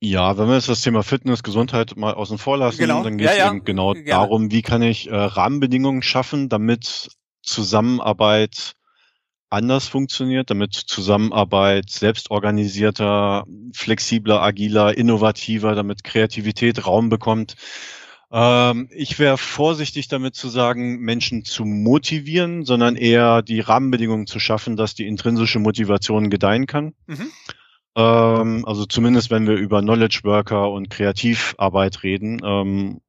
Ja, 0.00 0.36
wenn 0.36 0.48
wir 0.48 0.56
jetzt 0.56 0.68
das 0.68 0.82
Thema 0.82 1.04
Fitness, 1.04 1.44
Gesundheit 1.44 1.96
mal 1.96 2.14
außen 2.14 2.36
vor 2.36 2.58
lassen, 2.58 2.78
genau. 2.78 3.04
dann 3.04 3.16
geht 3.16 3.28
es 3.28 3.38
ja, 3.38 3.46
ja. 3.46 3.50
eben 3.52 3.64
genau 3.64 3.92
Gerne. 3.92 4.08
darum, 4.08 4.50
wie 4.50 4.62
kann 4.62 4.82
ich 4.82 5.08
äh, 5.08 5.14
Rahmenbedingungen 5.14 6.02
schaffen, 6.02 6.48
damit 6.48 7.10
Zusammenarbeit 7.44 8.74
anders 9.50 9.86
funktioniert, 9.86 10.50
damit 10.50 10.74
Zusammenarbeit 10.74 11.88
selbstorganisierter, 11.88 13.44
flexibler, 13.72 14.42
agiler, 14.42 14.96
innovativer, 14.96 15.74
damit 15.74 16.02
Kreativität 16.02 16.86
Raum 16.86 17.08
bekommt. 17.08 17.54
Ähm, 18.32 18.88
ich 18.90 19.18
wäre 19.18 19.38
vorsichtig 19.38 20.08
damit 20.08 20.34
zu 20.34 20.48
sagen, 20.48 20.98
Menschen 20.98 21.44
zu 21.44 21.64
motivieren, 21.64 22.64
sondern 22.64 22.96
eher 22.96 23.42
die 23.42 23.60
Rahmenbedingungen 23.60 24.26
zu 24.26 24.40
schaffen, 24.40 24.76
dass 24.76 24.96
die 24.96 25.06
intrinsische 25.06 25.60
Motivation 25.60 26.30
gedeihen 26.30 26.66
kann. 26.66 26.94
Mhm. 27.06 27.30
Ähm, 27.96 28.64
also 28.66 28.86
zumindest 28.86 29.30
wenn 29.30 29.46
wir 29.46 29.54
über 29.54 29.82
Knowledge 29.82 30.20
Worker 30.24 30.70
und 30.70 30.90
Kreativarbeit 30.90 32.02
reden, 32.02 32.40
ähm, 32.44 33.00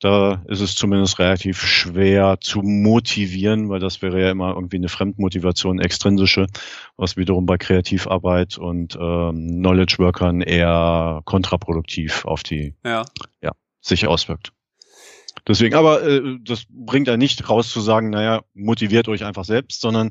da 0.00 0.42
ist 0.46 0.60
es 0.60 0.74
zumindest 0.74 1.18
relativ 1.18 1.60
schwer 1.60 2.38
zu 2.40 2.60
motivieren, 2.60 3.70
weil 3.70 3.80
das 3.80 4.02
wäre 4.02 4.20
ja 4.20 4.30
immer 4.30 4.54
irgendwie 4.54 4.76
eine 4.76 4.88
Fremdmotivation, 4.88 5.78
extrinsische, 5.78 6.46
was 6.96 7.16
wiederum 7.16 7.46
bei 7.46 7.56
Kreativarbeit 7.56 8.58
und 8.58 8.96
ähm, 9.00 9.58
Knowledge 9.58 9.96
Workern 9.98 10.42
eher 10.42 11.22
kontraproduktiv 11.24 12.24
auf 12.26 12.42
die 12.42 12.74
ja. 12.84 13.04
Ja, 13.40 13.52
sich 13.80 14.06
auswirkt. 14.06 14.52
Deswegen, 15.48 15.74
aber 15.74 16.02
äh, 16.02 16.38
das 16.42 16.66
bringt 16.68 17.08
ja 17.08 17.16
nicht 17.16 17.48
raus 17.48 17.70
zu 17.70 17.80
sagen, 17.80 18.10
naja, 18.10 18.42
motiviert 18.54 19.08
euch 19.08 19.24
einfach 19.24 19.44
selbst, 19.44 19.80
sondern 19.80 20.10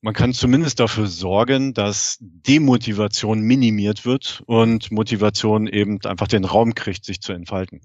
man 0.00 0.14
kann 0.14 0.32
zumindest 0.32 0.80
dafür 0.80 1.06
sorgen, 1.06 1.74
dass 1.74 2.18
Demotivation 2.20 3.40
minimiert 3.40 4.04
wird 4.04 4.42
und 4.46 4.90
Motivation 4.90 5.66
eben 5.68 6.00
einfach 6.04 6.26
den 6.26 6.44
Raum 6.44 6.74
kriegt, 6.74 7.04
sich 7.04 7.20
zu 7.20 7.32
entfalten. 7.32 7.80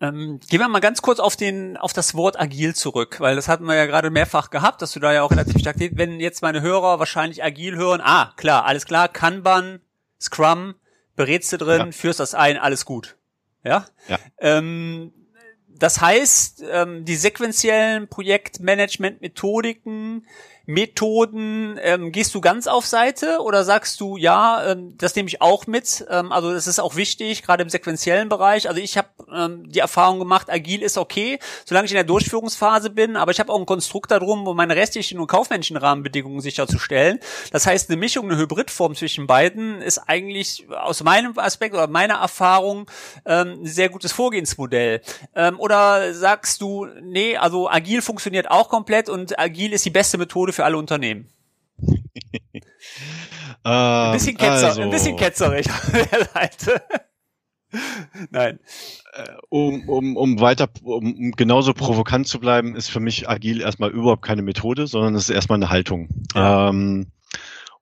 Ähm, 0.00 0.40
gehen 0.48 0.60
wir 0.60 0.68
mal 0.68 0.80
ganz 0.80 1.00
kurz 1.00 1.20
auf 1.20 1.36
den, 1.36 1.78
auf 1.78 1.94
das 1.94 2.14
Wort 2.14 2.38
agil 2.38 2.74
zurück, 2.74 3.18
weil 3.18 3.34
das 3.34 3.48
hatten 3.48 3.64
wir 3.64 3.74
ja 3.74 3.86
gerade 3.86 4.10
mehrfach 4.10 4.50
gehabt, 4.50 4.82
dass 4.82 4.92
du 4.92 5.00
da 5.00 5.14
ja 5.14 5.22
auch 5.22 5.30
relativ 5.30 5.58
stark, 5.58 5.76
wenn 5.78 6.20
jetzt 6.20 6.42
meine 6.42 6.60
Hörer 6.60 6.98
wahrscheinlich 6.98 7.42
agil 7.42 7.76
hören, 7.76 8.02
ah, 8.02 8.34
klar, 8.36 8.66
alles 8.66 8.84
klar, 8.84 9.08
Kanban, 9.08 9.80
Scrum, 10.20 10.74
berätst 11.14 11.54
du 11.54 11.56
drin, 11.56 11.86
ja. 11.86 11.92
führst 11.92 12.20
das 12.20 12.34
ein, 12.34 12.58
alles 12.58 12.84
gut. 12.84 13.16
Ja. 13.64 13.86
ja. 14.06 14.18
Ähm, 14.38 15.14
das 15.68 16.00
heißt, 16.00 16.64
ähm, 16.70 17.04
die 17.04 17.16
sequenziellen 17.16 18.08
Projektmanagement-Methodiken, 18.08 20.26
Methoden, 20.66 21.78
ähm, 21.80 22.10
gehst 22.10 22.34
du 22.34 22.40
ganz 22.40 22.66
auf 22.66 22.86
Seite 22.86 23.38
oder 23.40 23.62
sagst 23.62 24.00
du, 24.00 24.16
ja, 24.16 24.72
ähm, 24.72 24.94
das 24.98 25.14
nehme 25.14 25.28
ich 25.28 25.40
auch 25.40 25.68
mit, 25.68 26.04
ähm, 26.10 26.32
also 26.32 26.52
das 26.52 26.66
ist 26.66 26.80
auch 26.80 26.96
wichtig, 26.96 27.44
gerade 27.44 27.62
im 27.62 27.70
sequenziellen 27.70 28.28
Bereich. 28.28 28.68
Also 28.68 28.80
ich 28.80 28.98
habe 28.98 29.08
ähm, 29.32 29.70
die 29.70 29.78
Erfahrung 29.78 30.18
gemacht, 30.18 30.50
agil 30.50 30.82
ist 30.82 30.98
okay, 30.98 31.38
solange 31.64 31.86
ich 31.86 31.92
in 31.92 31.96
der 31.96 32.04
Durchführungsphase 32.04 32.90
bin, 32.90 33.16
aber 33.16 33.30
ich 33.30 33.38
habe 33.38 33.52
auch 33.52 33.60
ein 33.60 33.66
Konstrukt 33.66 34.10
darum, 34.10 34.46
um 34.48 34.56
meine 34.56 34.74
restlichen 34.74 35.20
und 35.20 35.28
kaufmännischen 35.28 35.76
Rahmenbedingungen 35.76 36.40
sicherzustellen. 36.40 37.20
Das 37.52 37.64
heißt, 37.66 37.88
eine 37.88 37.96
Mischung, 37.96 38.28
eine 38.28 38.36
Hybridform 38.36 38.96
zwischen 38.96 39.28
beiden 39.28 39.80
ist 39.80 39.98
eigentlich 39.98 40.66
aus 40.70 41.04
meinem 41.04 41.38
Aspekt 41.38 41.74
oder 41.74 41.86
meiner 41.86 42.14
Erfahrung 42.14 42.90
ähm, 43.24 43.60
ein 43.62 43.66
sehr 43.66 43.88
gutes 43.88 44.10
Vorgehensmodell. 44.10 45.00
Ähm, 45.36 45.60
oder 45.60 46.12
sagst 46.12 46.60
du, 46.60 46.86
nee, 47.02 47.36
also 47.36 47.70
agil 47.70 48.02
funktioniert 48.02 48.50
auch 48.50 48.68
komplett 48.68 49.08
und 49.08 49.38
agil 49.38 49.72
ist 49.72 49.84
die 49.84 49.90
beste 49.90 50.18
Methode 50.18 50.55
für 50.56 50.64
alle 50.64 50.78
Unternehmen. 50.78 51.28
ein 53.62 54.12
bisschen, 54.12 54.36
ketzer, 54.36 54.68
also, 54.68 54.82
ein 54.82 54.90
bisschen 54.90 55.16
der 55.18 56.28
Seite. 56.32 56.82
Nein. 58.30 58.58
Äh, 59.12 59.24
um, 59.50 59.88
um, 59.88 60.16
um 60.16 60.40
weiter, 60.40 60.68
um 60.82 61.32
genauso 61.32 61.74
provokant 61.74 62.26
zu 62.26 62.40
bleiben, 62.40 62.74
ist 62.74 62.88
für 62.88 63.00
mich 63.00 63.28
agil 63.28 63.60
erstmal 63.60 63.90
überhaupt 63.90 64.22
keine 64.22 64.42
Methode, 64.42 64.86
sondern 64.86 65.14
es 65.14 65.28
ist 65.28 65.34
erstmal 65.34 65.58
eine 65.58 65.68
Haltung. 65.68 66.08
Ja. 66.34 66.70
Ähm, 66.70 67.08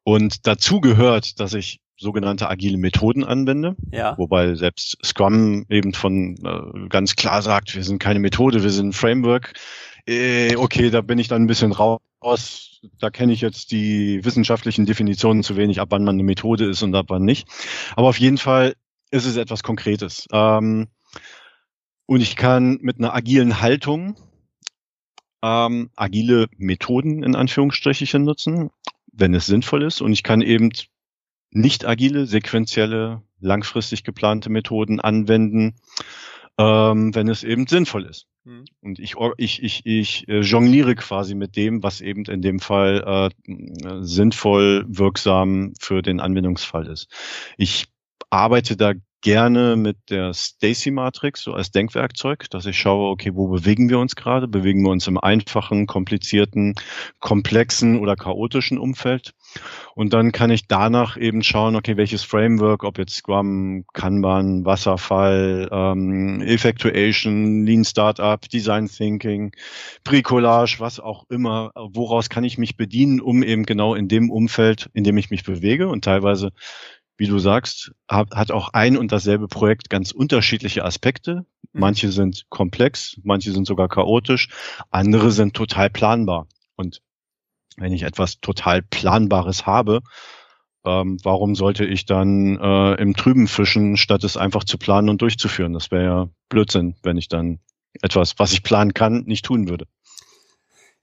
und 0.03 0.47
dazu 0.47 0.81
gehört, 0.81 1.39
dass 1.39 1.55
ich 1.55 1.81
sogenannte 1.97 2.51
agile 2.51 2.77
Methoden 2.77 3.23
anwende, 3.23 3.77
ja. 3.93 4.19
wobei 4.19 4.57
selbst 4.57 4.99
Scrum 5.05 5.65
eben 5.69 5.95
von 5.95 6.37
äh, 6.45 6.89
ganz 6.89 7.15
klar 7.15 7.41
sagt, 7.41 7.77
wir 7.77 7.85
sind 7.85 8.01
keine 8.01 8.19
Methode, 8.19 8.65
wir 8.65 8.71
sind 8.71 8.89
ein 8.89 8.93
Framework. 8.93 9.53
Äh, 10.07 10.57
okay, 10.57 10.91
da 10.91 11.01
bin 11.01 11.19
ich 11.19 11.29
dann 11.29 11.43
ein 11.43 11.47
bisschen 11.47 11.73
raus 11.73 12.01
aus, 12.25 12.81
da 12.99 13.11
kenne 13.11 13.33
ich 13.33 13.41
jetzt 13.41 13.71
die 13.71 14.25
wissenschaftlichen 14.25 14.87
Definitionen 14.87 15.43
zu 15.43 15.57
wenig, 15.57 15.81
ab 15.81 15.89
wann 15.91 16.05
man 16.05 16.17
eine 16.17 16.25
Methode 16.25 16.65
ist 16.65 16.83
und 16.83 16.95
ab 16.95 17.07
wann 17.09 17.25
nicht. 17.25 17.47
Aber 17.97 18.09
auf 18.09 18.19
jeden 18.19 18.39
Fall 18.39 18.75
ist 19.11 19.27
es 19.27 19.37
etwas 19.37 19.63
Konkretes. 19.63 20.27
Ähm, 20.33 20.89
und 22.07 22.21
ich 22.21 22.37
kann 22.37 22.79
mit 22.81 22.99
einer 22.99 23.15
agilen 23.15 23.61
Haltung 23.61 24.17
ähm, 25.43 25.91
agile 25.97 26.49
Methoden 26.57 27.23
in 27.23 27.37
Anführungsstrichen 27.37 28.25
nutzen, 28.25 28.71
wenn 29.13 29.35
es 29.35 29.47
sinnvoll 29.47 29.83
ist. 29.83 30.01
Und 30.01 30.13
ich 30.13 30.23
kann 30.23 30.41
eben 30.41 30.71
nicht 31.51 31.87
agile, 31.87 32.27
sequentielle, 32.27 33.23
langfristig 33.41 34.05
geplante 34.05 34.51
Methoden 34.51 35.01
anwenden, 35.01 35.77
ähm, 36.59 37.15
wenn 37.15 37.29
es 37.29 37.45
eben 37.45 37.67
sinnvoll 37.67 38.07
ist. 38.07 38.27
Mhm. 38.45 38.65
Und 38.81 38.99
ich, 38.99 39.15
ich, 39.39 39.63
ich, 39.63 39.87
ich 39.87 40.29
äh, 40.29 40.41
jongliere 40.41 40.95
quasi 40.95 41.35
mit 41.35 41.57
dem, 41.57 41.83
was 41.83 42.01
eben 42.01 42.25
in 42.27 42.43
dem 42.43 42.61
Fall 42.61 43.31
äh, 43.47 44.03
sinnvoll, 44.03 44.85
wirksam 44.87 45.73
für 45.81 46.03
den 46.03 46.21
Anwendungsfall 46.21 46.87
ist. 46.87 47.09
Ich 47.57 47.87
arbeite 48.31 48.77
da 48.77 48.93
gerne 49.25 49.77
mit 49.77 49.97
der 50.11 50.35
Stacy-Matrix 50.35 51.43
so 51.43 51.55
als 51.55 51.71
Denkwerkzeug, 51.71 52.51
dass 52.51 52.67
ich 52.67 52.79
schaue, 52.79 53.11
okay, 53.11 53.31
wo 53.35 53.49
bewegen 53.49 53.89
wir 53.89 53.99
uns 53.99 54.17
gerade? 54.17 54.47
Bewegen 54.47 54.83
wir 54.83 54.91
uns 54.91 55.07
im 55.07 55.17
einfachen, 55.17 55.87
komplizierten, 55.87 56.75
komplexen 57.21 57.99
oder 57.99 58.17
chaotischen 58.17 58.77
Umfeld? 58.79 59.33
Und 59.95 60.13
dann 60.13 60.31
kann 60.31 60.51
ich 60.51 60.69
danach 60.69 61.17
eben 61.17 61.43
schauen, 61.43 61.75
okay, 61.75 61.97
welches 61.97 62.23
Framework, 62.23 62.85
ob 62.85 62.99
jetzt 62.99 63.15
Scrum, 63.15 63.87
Kanban, 63.95 64.67
Wasserfall, 64.67 65.71
ähm, 65.73 66.43
Effectuation, 66.43 67.65
Lean 67.65 67.87
Startup, 67.87 68.47
Design 68.47 68.89
Thinking, 68.89 69.53
Bricolage, 70.05 70.77
was 70.81 71.01
auch 71.01 71.25
immer, 71.31 71.73
woraus 71.75 72.29
kann 72.29 72.45
ich 72.45 72.59
mich 72.59 72.77
bedienen, 72.77 73.23
um 73.23 73.43
eben 73.43 73.65
genau 73.65 73.95
in 73.95 74.07
dem 74.07 74.31
Umfeld, 74.31 74.91
in 74.93 75.03
dem 75.03 75.17
ich 75.17 75.31
mich 75.31 75.45
bewege 75.45 75.89
und 75.89 76.05
teilweise 76.05 76.51
wie 77.17 77.27
du 77.27 77.39
sagst, 77.39 77.93
hat, 78.09 78.51
auch 78.51 78.71
ein 78.73 78.97
und 78.97 79.13
dasselbe 79.13 79.49
Projekt 79.49 79.91
ganz 79.91 80.11
unterschiedliche 80.11 80.85
Aspekte. 80.85 81.47
Mhm. 81.73 81.81
Manche 81.81 82.13
sind 82.13 82.45
komplex, 82.49 83.21
manche 83.23 83.53
sind 83.53 83.67
sogar 83.67 83.89
chaotisch, 83.89 84.49
andere 84.91 85.31
sind 85.31 85.55
total 85.55 85.91
planbar. 85.91 86.49
Und 86.77 87.01
wenn 87.77 87.93
ich 87.93 88.03
etwas 88.03 88.41
total 88.41 88.83
Planbares 88.83 89.67
habe, 89.67 90.01
ähm, 90.85 91.19
warum 91.23 91.55
sollte 91.55 91.85
ich 91.85 92.05
dann 92.05 92.59
äh, 92.59 92.95
im 92.95 93.15
Trüben 93.15 93.49
fischen, 93.49 93.97
statt 93.97 94.23
es 94.25 94.37
einfach 94.37 94.65
zu 94.65 94.77
planen 94.77 95.09
und 95.09 95.23
durchzuführen? 95.23 95.73
Das 95.73 95.91
wäre 95.91 96.05
ja 96.05 96.29
Blödsinn, 96.49 96.97
wenn 97.03 97.17
ich 97.17 97.29
dann 97.29 97.61
etwas, 98.03 98.39
was 98.39 98.53
ich 98.53 98.63
planen 98.63 98.93
kann, 98.93 99.25
nicht 99.25 99.45
tun 99.45 99.69
würde. 99.69 99.87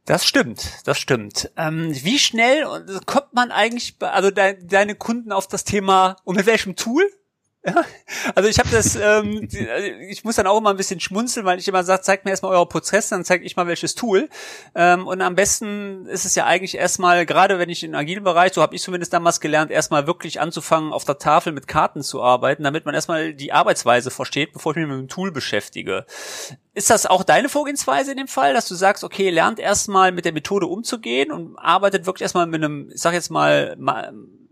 Das 0.06 0.26
stimmt, 0.26 0.82
das 0.86 0.98
stimmt. 0.98 1.52
Ähm, 1.58 1.94
wie 2.04 2.18
schnell 2.18 2.66
kommt 3.06 3.34
man 3.34 3.52
eigentlich, 3.52 3.96
also 4.00 4.32
de 4.32 4.58
deine 4.66 4.96
Kunden 4.96 5.32
auf 5.32 5.48
das 5.48 5.64
Thema 5.64 6.16
und 6.24 6.36
mit 6.36 6.48
welchem 6.48 6.76
Tool? 6.76 7.08
Also 8.36 8.50
ich 8.50 8.58
habe 8.58 8.70
das, 8.72 8.96
ähm, 8.96 9.48
ich 10.10 10.24
muss 10.24 10.36
dann 10.36 10.48
auch 10.48 10.58
immer 10.58 10.72
ein 10.72 10.78
bisschen 10.78 11.00
schmunzeln, 11.00 11.46
weil 11.46 11.60
ich 11.60 11.68
immer 11.68 11.84
sage, 11.84 12.02
zeigt 12.02 12.26
mir 12.26 12.32
erstmal 12.32 12.54
euer 12.54 12.68
Prozess, 12.68 13.10
dann 13.10 13.24
zeige 13.24 13.46
ich 13.46 13.56
mal 13.56 13.68
welches 13.68 13.94
Tool. 13.94 14.30
Ähm, 14.74 15.06
und 15.06 15.22
am 15.22 15.36
besten 15.36 16.08
ist 16.08 16.26
es 16.26 16.34
ja 16.34 16.46
eigentlich 16.46 16.76
erstmal, 16.76 17.26
gerade 17.26 17.60
wenn 17.60 17.70
ich 17.70 17.84
in 17.84 17.94
agilen 17.94 18.24
Bereich, 18.24 18.54
so 18.54 18.62
habe 18.62 18.76
ich 18.76 18.82
zumindest 18.82 19.14
damals 19.14 19.40
gelernt, 19.40 19.70
erstmal 19.70 20.08
wirklich 20.08 20.42
anzufangen, 20.42 20.92
auf 20.92 21.06
der 21.06 21.20
Tafel 21.20 21.54
mit 21.54 21.68
Karten 21.68 22.02
zu 22.02 22.22
arbeiten, 22.24 22.64
damit 22.64 22.86
man 22.86 22.96
erstmal 22.96 23.34
die 23.34 23.54
Arbeitsweise 23.54 24.10
versteht, 24.10 24.54
bevor 24.54 24.72
ich 24.72 24.78
mich 24.78 24.88
mit 24.88 24.98
dem 24.98 25.08
Tool 25.08 25.32
beschäftige. 25.32 26.06
Ist 26.74 26.90
das 26.90 27.06
auch 27.06 27.24
deine 27.24 27.50
Vorgehensweise 27.50 28.12
in 28.12 28.18
dem 28.18 28.28
Fall, 28.28 28.54
dass 28.54 28.68
du 28.68 28.76
sagst, 28.76 29.04
okay, 29.04 29.30
lernt 29.30 29.60
erstmal 29.60 30.12
mit 30.12 30.26
der 30.26 30.34
Methode 30.34 30.66
umzugehen 30.66 31.32
und 31.32 31.58
arbeitet 31.58 32.06
wirklich 32.06 32.24
erstmal 32.24 32.48
mit 32.48 32.64
einem, 32.64 32.90
ich 32.92 33.02
sag 33.02 33.14
jetzt 33.14 33.30
mal, 33.30 33.76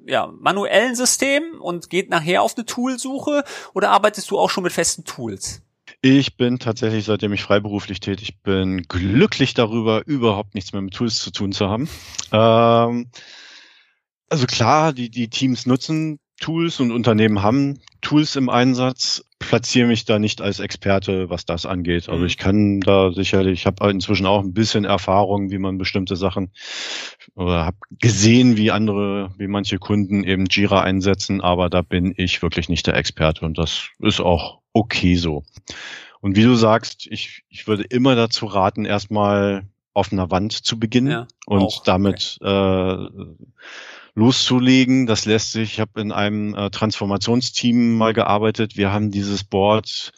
ja, 0.06 0.32
manuellen 0.40 0.96
System 0.96 1.44
und 1.60 1.90
geht 1.90 2.10
nachher 2.10 2.42
auf 2.42 2.56
eine 2.56 2.66
Toolsuche 2.66 3.44
oder 3.74 3.92
arbeitest 3.92 4.32
du 4.32 4.40
auch 4.40 4.50
schon 4.50 4.64
mit 4.64 4.74
festen 4.74 5.06
Tools? 5.06 5.62
Ich 6.02 6.38
bin 6.38 6.60
tatsächlich, 6.60 7.06
seitdem 7.06 7.34
ich 7.34 7.44
freiberuflich 7.44 8.00
tätig 8.00 8.42
bin, 8.42 8.84
glücklich 8.84 9.54
darüber, 9.54 10.06
überhaupt 10.06 10.56
nichts 10.56 10.72
mehr 10.72 10.82
mit 10.82 10.94
Tools 10.94 11.20
zu 11.20 11.32
tun 11.32 11.52
zu 11.52 11.68
haben. 11.68 11.90
Ähm, 12.32 13.10
also 14.30 14.46
klar, 14.46 14.94
die, 14.94 15.10
die 15.10 15.30
Teams 15.30 15.66
nutzen 15.66 16.20
Tools 16.40 16.80
und 16.80 16.92
Unternehmen 16.92 17.42
haben 17.42 17.80
Tools 18.02 18.36
im 18.36 18.50
Einsatz, 18.50 19.26
platziere 19.40 19.88
mich 19.88 20.06
da 20.06 20.20
nicht 20.20 20.42
als 20.42 20.60
Experte, 20.60 21.30
was 21.30 21.46
das 21.46 21.66
angeht. 21.66 22.10
Also 22.10 22.22
mhm. 22.22 22.28
ich 22.28 22.38
kann 22.38 22.82
da 22.82 23.12
sicherlich, 23.12 23.62
ich 23.62 23.66
habe 23.66 23.90
inzwischen 23.90 24.26
auch 24.26 24.44
ein 24.44 24.54
bisschen 24.54 24.86
Erfahrung, 24.86 25.50
wie 25.50 25.58
man 25.58 25.78
bestimmte 25.78 26.16
Sachen 26.16 26.52
oder 27.36 27.66
habe 27.66 27.78
gesehen, 28.00 28.58
wie 28.58 28.72
andere, 28.72 29.32
wie 29.38 29.48
manche 29.48 29.80
Kunden 29.80 30.24
eben 30.24 30.46
Jira 30.46 30.82
einsetzen, 30.82 31.42
aber 31.42 31.70
da 31.70 31.82
bin 31.82 32.14
ich 32.18 32.42
wirklich 32.42 32.70
nicht 32.70 32.86
der 32.86 32.96
Experte 32.96 33.46
und 33.46 33.58
das 33.58 33.90
ist 34.00 34.20
auch 34.20 34.60
okay 34.74 35.16
so. 35.16 35.44
Und 36.22 36.36
wie 36.36 36.44
du 36.44 36.56
sagst, 36.56 37.08
ich, 37.10 37.44
ich 37.50 37.66
würde 37.66 37.84
immer 37.84 38.16
dazu 38.16 38.46
raten, 38.46 38.86
erstmal 38.86 39.64
auf 39.94 40.12
einer 40.12 40.32
Wand 40.32 40.54
zu 40.54 40.80
beginnen 40.80 41.12
ja, 41.12 41.28
und 41.46 41.62
auch. 41.62 41.84
damit 41.84 42.38
okay. 42.42 43.06
äh, 43.06 43.10
loszulegen. 44.16 45.06
Das 45.06 45.26
lässt 45.26 45.52
sich, 45.52 45.74
ich 45.74 45.80
habe 45.80 46.02
in 46.02 46.12
einem 46.12 46.56
äh, 46.56 46.70
Transformationsteam 46.70 47.98
mal 47.98 48.14
gearbeitet. 48.14 48.78
Wir 48.78 48.92
haben 48.92 49.12
dieses 49.12 49.44
Board 49.44 50.12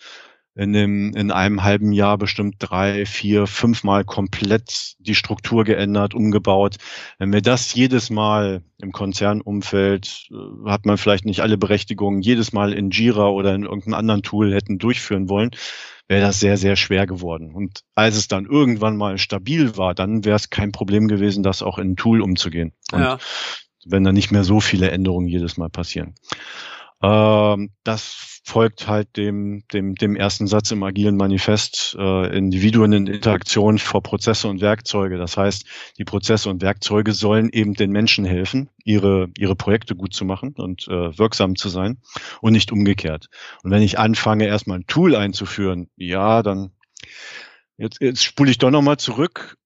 in, 0.56 0.74
dem, 0.74 1.14
in 1.16 1.32
einem 1.32 1.64
halben 1.64 1.94
Jahr 1.94 2.18
bestimmt 2.18 2.56
drei, 2.60 3.06
vier, 3.06 3.48
fünfmal 3.48 4.04
komplett 4.04 4.96
die 5.00 5.16
Struktur 5.16 5.64
geändert, 5.64 6.14
umgebaut. 6.14 6.76
Wenn 7.20 7.32
wir 7.32 7.42
das 7.42 7.74
jedes 7.74 8.10
Mal 8.10 8.62
im 8.82 8.92
Konzernumfeld, 8.92 10.28
äh, 10.32 10.70
hat 10.70 10.86
man 10.86 10.98
vielleicht 10.98 11.26
nicht 11.26 11.42
alle 11.42 11.58
Berechtigungen, 11.58 12.22
jedes 12.22 12.52
Mal 12.52 12.74
in 12.74 12.92
Jira 12.92 13.30
oder 13.30 13.56
in 13.56 13.64
irgendeinem 13.64 13.94
anderen 13.94 14.24
Tool 14.24 14.54
hätten 14.54 14.78
durchführen 14.78 15.30
wollen, 15.30 15.52
wäre 16.08 16.22
das 16.22 16.42
sehr, 16.42 16.58
sehr 16.58 16.76
schwer 16.76 17.08
geworden. 17.08 17.54
Und 17.56 17.84
als 17.96 18.18
es 18.18 18.28
dann 18.28 18.46
irgendwann 18.46 18.98
mal 18.98 19.18
stabil 19.18 19.78
war, 19.78 19.96
dann 19.96 20.26
wäre 20.26 20.36
es 20.36 20.50
kein 20.50 20.74
Problem 20.74 21.08
gewesen, 21.08 21.44
das 21.44 21.64
auch 21.64 21.78
in 21.78 21.92
ein 21.92 21.96
Tool 21.96 22.22
umzugehen. 22.22 22.74
Und 22.92 23.00
ja. 23.00 23.18
Wenn 23.86 24.04
da 24.04 24.12
nicht 24.12 24.32
mehr 24.32 24.44
so 24.44 24.60
viele 24.60 24.92
Änderungen 24.92 25.28
jedes 25.28 25.58
Mal 25.58 25.70
passieren. 25.70 26.16
Ähm, 27.02 27.72
das 27.84 28.42
folgt 28.44 28.88
halt 28.88 29.18
dem, 29.18 29.64
dem, 29.72 29.96
dem 29.96 30.16
ersten 30.16 30.48
Satz 30.48 30.72
im 30.72 30.84
agilen 30.84 31.16
Manifest, 31.16 31.96
äh, 31.98 32.36
Individuen 32.36 32.92
in 32.94 33.08
Interaktion 33.08 33.78
vor 33.78 34.02
Prozesse 34.02 34.48
und 34.48 34.62
Werkzeuge. 34.62 35.18
Das 35.18 35.38
heißt, 35.38 35.66
die 35.98 36.06
Prozesse 36.06 36.50
und 36.50 36.62
Werkzeuge 36.62 37.14
sollen 37.14 37.50
eben 37.50 37.74
den 37.74 37.92
Menschen 37.92 38.26
helfen, 38.26 38.70
ihre, 38.84 39.30
ihre 39.38 39.56
Projekte 39.56 39.96
gut 39.96 40.14
zu 40.14 40.26
machen 40.26 40.54
und 40.58 40.88
äh, 40.88 41.18
wirksam 41.18 41.56
zu 41.56 41.70
sein 41.70 42.00
und 42.42 42.54
nicht 42.54 42.72
umgekehrt. 42.72 43.28
Und 43.64 43.72
wenn 43.72 43.84
ich 43.84 44.00
anfange, 44.00 44.48
erstmal 44.48 44.80
ein 44.80 44.88
Tool 44.88 45.16
einzuführen, 45.16 45.90
ja, 45.96 46.44
dann 46.44 46.72
Jetzt, 47.78 48.00
jetzt 48.00 48.24
spule 48.24 48.52
ich 48.52 48.60
doch 48.60 48.70
nochmal 48.70 48.98
zurück 48.98 49.58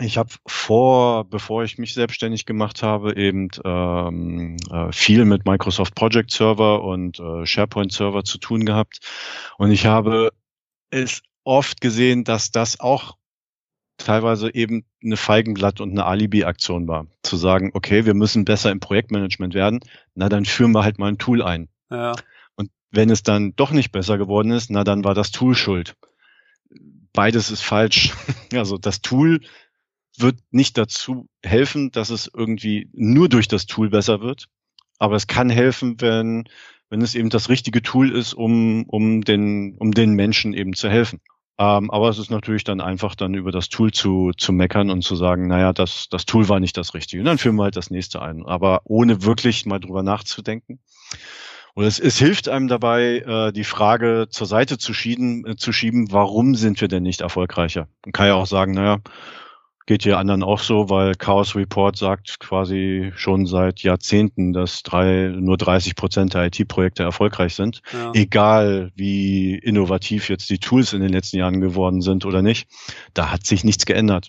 ich 0.00 0.18
habe 0.18 0.30
vor, 0.46 1.24
bevor 1.24 1.64
ich 1.64 1.78
mich 1.78 1.94
selbstständig 1.94 2.46
gemacht 2.46 2.82
habe, 2.82 3.16
eben 3.16 3.48
ähm, 3.64 4.56
äh, 4.70 4.92
viel 4.92 5.24
mit 5.24 5.46
Microsoft 5.46 5.94
Project 5.94 6.30
Server 6.30 6.82
und 6.82 7.18
äh, 7.18 7.46
SharePoint 7.46 7.92
Server 7.92 8.24
zu 8.24 8.38
tun 8.38 8.64
gehabt. 8.64 9.00
Und 9.56 9.70
ich 9.70 9.86
habe 9.86 10.30
es 10.90 11.22
oft 11.44 11.80
gesehen, 11.80 12.24
dass 12.24 12.50
das 12.50 12.80
auch 12.80 13.16
teilweise 13.96 14.54
eben 14.54 14.84
eine 15.02 15.16
Feigenblatt 15.16 15.80
und 15.80 15.90
eine 15.90 16.06
Alibi-Aktion 16.06 16.86
war. 16.86 17.06
Zu 17.22 17.36
sagen, 17.36 17.70
okay, 17.74 18.06
wir 18.06 18.14
müssen 18.14 18.44
besser 18.44 18.70
im 18.70 18.80
Projektmanagement 18.80 19.54
werden, 19.54 19.80
na 20.14 20.28
dann 20.28 20.44
führen 20.44 20.72
wir 20.72 20.84
halt 20.84 20.98
mal 20.98 21.08
ein 21.08 21.18
Tool 21.18 21.42
ein. 21.42 21.68
Ja. 21.90 22.14
Und 22.54 22.70
wenn 22.90 23.10
es 23.10 23.22
dann 23.22 23.56
doch 23.56 23.72
nicht 23.72 23.90
besser 23.90 24.18
geworden 24.18 24.52
ist, 24.52 24.70
na 24.70 24.84
dann 24.84 25.04
war 25.04 25.14
das 25.14 25.30
Tool 25.30 25.54
schuld. 25.54 25.96
Beides 27.12 27.50
ist 27.50 27.62
falsch. 27.62 28.14
Also 28.54 28.78
das 28.78 29.02
Tool 29.02 29.40
wird 30.20 30.36
nicht 30.50 30.78
dazu 30.78 31.28
helfen, 31.44 31.90
dass 31.90 32.10
es 32.10 32.30
irgendwie 32.32 32.88
nur 32.92 33.28
durch 33.28 33.48
das 33.48 33.66
Tool 33.66 33.90
besser 33.90 34.20
wird. 34.20 34.46
Aber 34.98 35.16
es 35.16 35.26
kann 35.26 35.50
helfen, 35.50 36.00
wenn, 36.00 36.48
wenn 36.90 37.02
es 37.02 37.14
eben 37.14 37.30
das 37.30 37.48
richtige 37.48 37.82
Tool 37.82 38.14
ist, 38.14 38.34
um, 38.34 38.84
um, 38.86 39.22
den, 39.22 39.76
um 39.78 39.92
den 39.92 40.14
Menschen 40.14 40.54
eben 40.54 40.74
zu 40.74 40.88
helfen. 40.88 41.20
Ähm, 41.60 41.90
aber 41.90 42.08
es 42.08 42.18
ist 42.18 42.30
natürlich 42.30 42.62
dann 42.64 42.80
einfach 42.80 43.16
dann 43.16 43.34
über 43.34 43.50
das 43.50 43.68
Tool 43.68 43.90
zu, 43.92 44.30
zu 44.36 44.52
meckern 44.52 44.90
und 44.90 45.02
zu 45.02 45.16
sagen, 45.16 45.48
naja, 45.48 45.72
das, 45.72 46.08
das 46.08 46.24
Tool 46.24 46.48
war 46.48 46.60
nicht 46.60 46.76
das 46.76 46.94
Richtige. 46.94 47.20
Und 47.20 47.26
dann 47.26 47.38
führen 47.38 47.56
wir 47.56 47.64
halt 47.64 47.76
das 47.76 47.90
nächste 47.90 48.22
ein. 48.22 48.46
Aber 48.46 48.82
ohne 48.84 49.24
wirklich 49.24 49.66
mal 49.66 49.80
drüber 49.80 50.04
nachzudenken. 50.04 50.78
Und 51.74 51.84
es, 51.84 51.98
es 51.98 52.18
hilft 52.18 52.48
einem 52.48 52.68
dabei, 52.68 53.18
äh, 53.18 53.52
die 53.52 53.64
Frage 53.64 54.26
zur 54.30 54.46
Seite 54.46 54.78
zu 54.78 54.94
schieben, 54.94 55.46
äh, 55.46 55.56
zu 55.56 55.72
schieben, 55.72 56.10
warum 56.10 56.54
sind 56.54 56.80
wir 56.80 56.88
denn 56.88 57.02
nicht 57.02 57.20
erfolgreicher? 57.20 57.88
Man 58.04 58.12
kann 58.12 58.26
ja 58.26 58.34
auch 58.34 58.46
sagen, 58.46 58.72
naja, 58.72 58.98
geht 59.88 60.02
hier 60.02 60.18
anderen 60.18 60.42
auch 60.42 60.60
so, 60.60 60.90
weil 60.90 61.14
Chaos 61.14 61.56
Report 61.56 61.96
sagt 61.96 62.40
quasi 62.40 63.10
schon 63.16 63.46
seit 63.46 63.80
Jahrzehnten, 63.80 64.52
dass 64.52 64.82
drei, 64.82 65.32
nur 65.34 65.56
30 65.56 65.96
Prozent 65.96 66.34
der 66.34 66.44
IT-Projekte 66.44 67.02
erfolgreich 67.02 67.54
sind. 67.54 67.80
Ja. 67.94 68.12
Egal 68.12 68.92
wie 68.94 69.56
innovativ 69.56 70.28
jetzt 70.28 70.50
die 70.50 70.58
Tools 70.58 70.92
in 70.92 71.00
den 71.00 71.10
letzten 71.10 71.38
Jahren 71.38 71.62
geworden 71.62 72.02
sind 72.02 72.26
oder 72.26 72.42
nicht. 72.42 72.68
Da 73.14 73.32
hat 73.32 73.46
sich 73.46 73.64
nichts 73.64 73.86
geändert. 73.86 74.28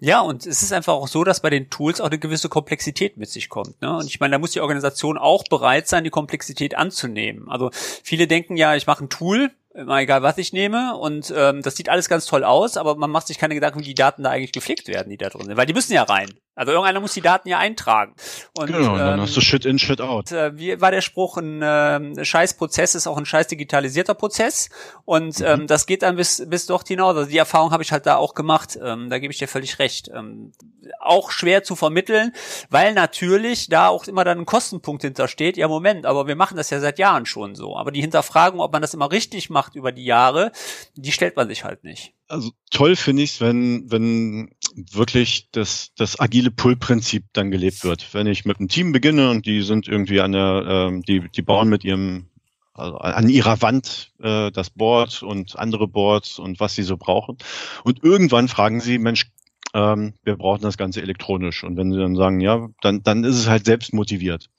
Ja, 0.00 0.20
und 0.20 0.44
es 0.44 0.62
ist 0.62 0.72
einfach 0.72 0.94
auch 0.94 1.08
so, 1.08 1.22
dass 1.22 1.40
bei 1.40 1.50
den 1.50 1.70
Tools 1.70 2.00
auch 2.00 2.06
eine 2.06 2.18
gewisse 2.18 2.48
Komplexität 2.48 3.16
mit 3.16 3.28
sich 3.28 3.48
kommt. 3.48 3.80
Ne? 3.80 3.96
Und 3.96 4.06
ich 4.06 4.18
meine, 4.18 4.32
da 4.32 4.38
muss 4.38 4.50
die 4.50 4.60
Organisation 4.60 5.16
auch 5.16 5.44
bereit 5.44 5.86
sein, 5.86 6.02
die 6.02 6.10
Komplexität 6.10 6.76
anzunehmen. 6.76 7.48
Also 7.48 7.70
viele 7.72 8.26
denken 8.26 8.56
ja, 8.56 8.74
ich 8.74 8.88
mache 8.88 9.04
ein 9.04 9.10
Tool, 9.10 9.52
mal 9.84 10.00
egal 10.02 10.22
was 10.22 10.38
ich 10.38 10.52
nehme 10.52 10.96
und 10.96 11.32
ähm, 11.36 11.62
das 11.62 11.76
sieht 11.76 11.88
alles 11.88 12.08
ganz 12.08 12.26
toll 12.26 12.44
aus, 12.44 12.76
aber 12.76 12.96
man 12.96 13.10
macht 13.10 13.26
sich 13.26 13.38
keine 13.38 13.54
Gedanken, 13.54 13.80
wie 13.80 13.84
die 13.84 13.94
Daten 13.94 14.22
da 14.22 14.30
eigentlich 14.30 14.52
gepflegt 14.52 14.88
werden, 14.88 15.10
die 15.10 15.16
da 15.16 15.28
drin 15.28 15.46
sind, 15.46 15.56
weil 15.56 15.66
die 15.66 15.74
müssen 15.74 15.92
ja 15.92 16.02
rein. 16.02 16.30
Also 16.56 16.72
irgendeiner 16.72 17.00
muss 17.00 17.12
die 17.12 17.20
Daten 17.20 17.48
ja 17.48 17.58
eintragen. 17.58 18.14
Und, 18.58 18.66
genau, 18.66 18.96
dann 18.96 19.14
ähm, 19.14 19.20
hast 19.20 19.36
du 19.36 19.42
Shit 19.42 19.66
in, 19.66 19.78
Shit 19.78 20.00
out. 20.00 20.32
Äh, 20.32 20.56
wie 20.58 20.80
war 20.80 20.90
der 20.90 21.02
Spruch, 21.02 21.36
ein 21.36 21.60
äh, 21.62 22.24
scheiß 22.24 22.54
Prozess 22.54 22.94
ist 22.94 23.06
auch 23.06 23.18
ein 23.18 23.26
scheiß 23.26 23.46
digitalisierter 23.48 24.14
Prozess 24.14 24.70
und 25.04 25.38
mhm. 25.38 25.46
ähm, 25.46 25.66
das 25.66 25.86
geht 25.86 26.02
dann 26.02 26.16
bis, 26.16 26.42
bis 26.48 26.64
dort 26.66 26.88
hinaus. 26.88 27.14
Also 27.14 27.30
die 27.30 27.36
Erfahrung 27.36 27.72
habe 27.72 27.82
ich 27.82 27.92
halt 27.92 28.06
da 28.06 28.16
auch 28.16 28.34
gemacht, 28.34 28.78
ähm, 28.82 29.10
da 29.10 29.18
gebe 29.18 29.32
ich 29.32 29.38
dir 29.38 29.48
völlig 29.48 29.78
recht. 29.78 30.10
Ähm, 30.12 30.52
auch 31.00 31.30
schwer 31.30 31.62
zu 31.62 31.76
vermitteln, 31.76 32.32
weil 32.70 32.94
natürlich 32.94 33.68
da 33.68 33.88
auch 33.88 34.06
immer 34.06 34.24
dann 34.24 34.38
ein 34.38 34.46
Kostenpunkt 34.46 35.02
hintersteht. 35.02 35.56
Ja, 35.56 35.68
Moment, 35.68 36.06
aber 36.06 36.26
wir 36.26 36.36
machen 36.36 36.56
das 36.56 36.70
ja 36.70 36.80
seit 36.80 36.98
Jahren 36.98 37.26
schon 37.26 37.54
so. 37.54 37.76
Aber 37.76 37.90
die 37.90 38.00
Hinterfragung, 38.00 38.60
ob 38.60 38.72
man 38.72 38.82
das 38.82 38.94
immer 38.94 39.10
richtig 39.10 39.50
macht 39.50 39.74
über 39.74 39.92
die 39.92 40.04
Jahre, 40.04 40.52
die 40.94 41.12
stellt 41.12 41.36
man 41.36 41.48
sich 41.48 41.64
halt 41.64 41.84
nicht. 41.84 42.14
Also 42.28 42.50
toll 42.70 42.96
finde 42.96 43.22
ich 43.22 43.40
wenn, 43.40 43.90
wenn 43.90 44.50
wirklich 44.76 45.48
das, 45.52 45.92
das 45.96 46.20
agile 46.20 46.50
Pull-Prinzip 46.50 47.24
dann 47.32 47.50
gelebt 47.50 47.82
wird. 47.82 48.12
Wenn 48.12 48.26
ich 48.26 48.44
mit 48.44 48.58
einem 48.58 48.68
Team 48.68 48.92
beginne 48.92 49.30
und 49.30 49.46
die 49.46 49.62
sind 49.62 49.88
irgendwie 49.88 50.20
an 50.20 50.32
der, 50.32 50.64
ähm, 50.66 51.02
die, 51.02 51.28
die 51.30 51.42
bauen 51.42 51.68
mit 51.68 51.82
ihrem, 51.82 52.26
also 52.74 52.98
an 52.98 53.28
ihrer 53.28 53.62
Wand 53.62 54.12
äh, 54.20 54.50
das 54.50 54.70
Board 54.70 55.22
und 55.22 55.58
andere 55.58 55.88
Boards 55.88 56.38
und 56.38 56.60
was 56.60 56.74
sie 56.74 56.82
so 56.82 56.98
brauchen. 56.98 57.38
Und 57.84 58.04
irgendwann 58.04 58.48
fragen 58.48 58.80
sie, 58.80 58.98
Mensch, 58.98 59.30
ähm, 59.72 60.12
wir 60.24 60.36
brauchen 60.36 60.62
das 60.62 60.76
Ganze 60.76 61.00
elektronisch. 61.00 61.64
Und 61.64 61.76
wenn 61.76 61.92
sie 61.92 61.98
dann 61.98 62.14
sagen, 62.14 62.40
ja, 62.40 62.68
dann, 62.82 63.02
dann 63.02 63.24
ist 63.24 63.36
es 63.36 63.48
halt 63.48 63.64
selbst 63.64 63.94
motiviert. 63.94 64.50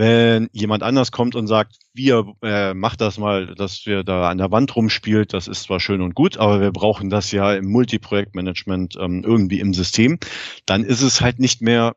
Wenn 0.00 0.48
jemand 0.52 0.84
anders 0.84 1.10
kommt 1.10 1.34
und 1.34 1.48
sagt, 1.48 1.74
wir 1.92 2.32
äh, 2.42 2.72
macht 2.72 3.00
das 3.00 3.18
mal, 3.18 3.52
dass 3.56 3.84
wir 3.84 4.04
da 4.04 4.30
an 4.30 4.38
der 4.38 4.52
Wand 4.52 4.76
rumspielt, 4.76 5.32
das 5.32 5.48
ist 5.48 5.64
zwar 5.64 5.80
schön 5.80 6.02
und 6.02 6.14
gut, 6.14 6.36
aber 6.36 6.60
wir 6.60 6.70
brauchen 6.70 7.10
das 7.10 7.32
ja 7.32 7.52
im 7.52 7.66
Multiprojektmanagement 7.66 8.94
ähm, 9.00 9.24
irgendwie 9.24 9.58
im 9.58 9.74
System, 9.74 10.20
dann 10.66 10.84
ist 10.84 11.02
es 11.02 11.20
halt 11.20 11.40
nicht 11.40 11.62
mehr 11.62 11.96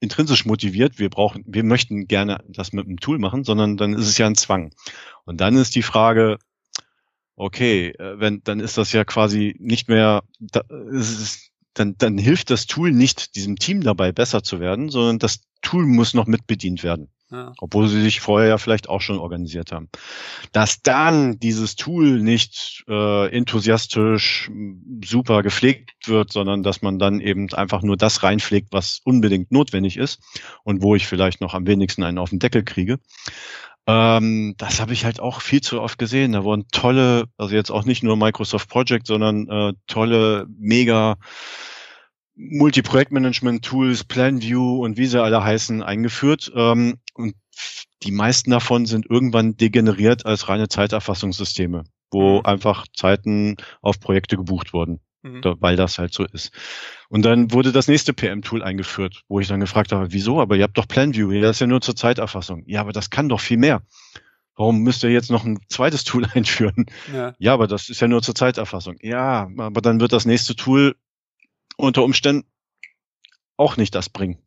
intrinsisch 0.00 0.46
motiviert, 0.46 0.98
wir 0.98 1.10
brauchen, 1.10 1.44
wir 1.46 1.64
möchten 1.64 2.06
gerne 2.06 2.42
das 2.48 2.72
mit 2.72 2.86
einem 2.86 2.98
Tool 2.98 3.18
machen, 3.18 3.44
sondern 3.44 3.76
dann 3.76 3.92
ist 3.92 4.08
es 4.08 4.16
ja 4.16 4.26
ein 4.26 4.34
Zwang. 4.34 4.72
Und 5.26 5.42
dann 5.42 5.54
ist 5.56 5.74
die 5.74 5.82
Frage, 5.82 6.38
okay, 7.36 7.88
äh, 7.88 8.18
wenn, 8.18 8.42
dann 8.42 8.58
ist 8.58 8.78
das 8.78 8.94
ja 8.94 9.04
quasi 9.04 9.54
nicht 9.58 9.90
mehr, 9.90 10.22
da, 10.40 10.62
ist, 10.92 11.50
dann, 11.74 11.94
dann 11.98 12.16
hilft 12.16 12.48
das 12.48 12.64
Tool 12.64 12.90
nicht 12.90 13.34
diesem 13.36 13.56
Team 13.56 13.82
dabei 13.82 14.12
besser 14.12 14.42
zu 14.42 14.60
werden, 14.60 14.88
sondern 14.88 15.18
das 15.18 15.40
Tool 15.60 15.84
muss 15.84 16.14
noch 16.14 16.26
mitbedient 16.26 16.82
werden. 16.82 17.10
Obwohl 17.58 17.88
sie 17.88 18.00
sich 18.00 18.20
vorher 18.20 18.48
ja 18.48 18.58
vielleicht 18.58 18.88
auch 18.88 19.00
schon 19.00 19.18
organisiert 19.18 19.72
haben. 19.72 19.88
Dass 20.52 20.82
dann 20.82 21.38
dieses 21.38 21.76
Tool 21.76 22.20
nicht 22.20 22.84
äh, 22.88 23.28
enthusiastisch 23.34 24.50
super 25.04 25.42
gepflegt 25.42 26.08
wird, 26.08 26.32
sondern 26.32 26.62
dass 26.62 26.80
man 26.80 26.98
dann 26.98 27.20
eben 27.20 27.52
einfach 27.52 27.82
nur 27.82 27.96
das 27.96 28.22
reinpflegt, 28.22 28.72
was 28.72 29.00
unbedingt 29.04 29.52
notwendig 29.52 29.96
ist 29.98 30.20
und 30.64 30.82
wo 30.82 30.94
ich 30.94 31.06
vielleicht 31.06 31.40
noch 31.40 31.54
am 31.54 31.66
wenigsten 31.66 32.02
einen 32.02 32.18
auf 32.18 32.30
den 32.30 32.38
Deckel 32.38 32.64
kriege. 32.64 32.98
Ähm, 33.86 34.54
das 34.58 34.80
habe 34.80 34.92
ich 34.92 35.04
halt 35.04 35.18
auch 35.18 35.40
viel 35.40 35.62
zu 35.62 35.80
oft 35.80 35.98
gesehen. 35.98 36.32
Da 36.32 36.44
wurden 36.44 36.66
tolle, 36.70 37.24
also 37.38 37.54
jetzt 37.54 37.70
auch 37.70 37.84
nicht 37.84 38.02
nur 38.02 38.16
Microsoft 38.16 38.68
Project, 38.68 39.06
sondern 39.06 39.48
äh, 39.48 39.72
tolle, 39.86 40.46
mega 40.58 41.16
Multi-Projektmanagement-Tools, 42.36 44.04
PlanView 44.04 44.84
und 44.84 44.96
wie 44.96 45.06
sie 45.06 45.20
alle 45.20 45.42
heißen, 45.42 45.82
eingeführt. 45.82 46.52
Ähm, 46.54 46.98
und 47.18 47.34
die 48.02 48.12
meisten 48.12 48.50
davon 48.50 48.86
sind 48.86 49.06
irgendwann 49.10 49.56
degeneriert 49.56 50.24
als 50.24 50.48
reine 50.48 50.68
Zeiterfassungssysteme, 50.68 51.84
wo 52.10 52.38
mhm. 52.38 52.46
einfach 52.46 52.86
Zeiten 52.94 53.56
auf 53.82 54.00
Projekte 54.00 54.36
gebucht 54.36 54.72
wurden, 54.72 55.00
mhm. 55.22 55.42
weil 55.58 55.76
das 55.76 55.98
halt 55.98 56.14
so 56.14 56.24
ist. 56.24 56.52
Und 57.08 57.24
dann 57.24 57.52
wurde 57.52 57.72
das 57.72 57.88
nächste 57.88 58.12
PM-Tool 58.12 58.62
eingeführt, 58.62 59.24
wo 59.28 59.40
ich 59.40 59.48
dann 59.48 59.60
gefragt 59.60 59.92
habe, 59.92 60.12
wieso? 60.12 60.40
Aber 60.40 60.56
ihr 60.56 60.62
habt 60.62 60.78
doch 60.78 60.86
PlanView, 60.86 61.40
das 61.40 61.56
ist 61.56 61.60
ja 61.60 61.66
nur 61.66 61.80
zur 61.80 61.96
Zeiterfassung. 61.96 62.62
Ja, 62.66 62.80
aber 62.80 62.92
das 62.92 63.10
kann 63.10 63.28
doch 63.28 63.40
viel 63.40 63.58
mehr. 63.58 63.82
Warum 64.54 64.80
müsst 64.80 65.04
ihr 65.04 65.10
jetzt 65.10 65.30
noch 65.30 65.44
ein 65.44 65.60
zweites 65.68 66.04
Tool 66.04 66.24
einführen? 66.34 66.86
Ja. 67.12 67.34
ja, 67.38 67.54
aber 67.54 67.66
das 67.66 67.88
ist 67.88 68.00
ja 68.00 68.08
nur 68.08 68.22
zur 68.22 68.34
Zeiterfassung. 68.34 68.96
Ja, 69.02 69.48
aber 69.56 69.80
dann 69.80 70.00
wird 70.00 70.12
das 70.12 70.24
nächste 70.24 70.56
Tool 70.56 70.96
unter 71.76 72.02
Umständen 72.02 72.46
auch 73.56 73.76
nicht 73.76 73.94
das 73.94 74.08
bringen. 74.08 74.38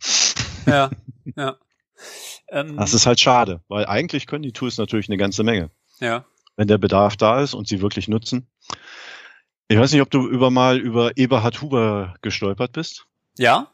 Ja, 0.65 0.89
ja. 1.35 1.57
Ähm, 2.51 2.77
das 2.77 2.93
ist 2.93 3.05
halt 3.05 3.19
schade, 3.19 3.61
weil 3.69 3.85
eigentlich 3.85 4.27
können 4.27 4.43
die 4.43 4.51
Tools 4.51 4.77
natürlich 4.77 5.09
eine 5.09 5.17
ganze 5.17 5.43
Menge. 5.43 5.71
Ja. 5.99 6.25
Wenn 6.57 6.67
der 6.67 6.77
Bedarf 6.77 7.15
da 7.15 7.41
ist 7.41 7.53
und 7.53 7.67
sie 7.67 7.81
wirklich 7.81 8.07
nutzen. 8.07 8.47
Ich 9.69 9.79
weiß 9.79 9.93
nicht, 9.93 10.01
ob 10.01 10.11
du 10.11 10.27
über 10.27 10.51
mal 10.51 10.77
über 10.77 11.17
Eberhard 11.17 11.61
Huber 11.61 12.15
gestolpert 12.21 12.73
bist. 12.73 13.05
Ja. 13.37 13.71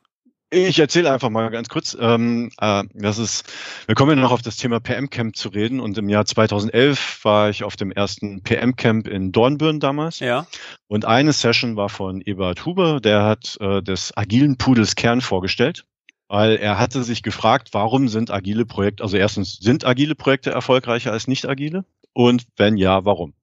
Ich 0.49 0.79
erzähle 0.79 1.11
einfach 1.11 1.29
mal 1.29 1.49
ganz 1.49 1.67
kurz. 1.67 1.97
Ähm, 1.99 2.51
äh, 2.61 2.83
das 2.93 3.17
ist, 3.17 3.51
wir 3.85 3.95
kommen 3.95 4.15
ja 4.15 4.21
noch 4.21 4.31
auf 4.31 4.43
das 4.43 4.55
Thema 4.55 4.79
PM-Camp 4.79 5.35
zu 5.35 5.49
reden 5.49 5.81
und 5.81 5.97
im 5.97 6.07
Jahr 6.07 6.25
2011 6.25 7.25
war 7.25 7.49
ich 7.49 7.63
auf 7.63 7.75
dem 7.75 7.91
ersten 7.91 8.43
PM-Camp 8.43 9.07
in 9.07 9.33
Dornbirn 9.33 9.81
damals. 9.81 10.19
Ja. 10.19 10.47
Und 10.87 11.03
eine 11.03 11.33
Session 11.33 11.75
war 11.75 11.89
von 11.89 12.21
Ebert 12.21 12.65
Huber, 12.65 13.01
der 13.01 13.23
hat 13.23 13.57
äh, 13.59 13.81
des 13.81 14.15
agilen 14.15 14.57
Pudels 14.57 14.95
Kern 14.95 15.19
vorgestellt, 15.19 15.85
weil 16.27 16.57
er 16.57 16.77
hatte 16.77 17.03
sich 17.03 17.23
gefragt, 17.23 17.69
warum 17.71 18.07
sind 18.07 18.31
agile 18.31 18.65
Projekte, 18.65 19.03
also 19.03 19.17
erstens, 19.17 19.57
sind 19.59 19.85
agile 19.85 20.15
Projekte 20.15 20.51
erfolgreicher 20.51 21.11
als 21.11 21.27
nicht 21.27 21.47
agile? 21.47 21.85
Und 22.13 22.45
wenn 22.57 22.77
ja, 22.77 23.05
warum? 23.05 23.33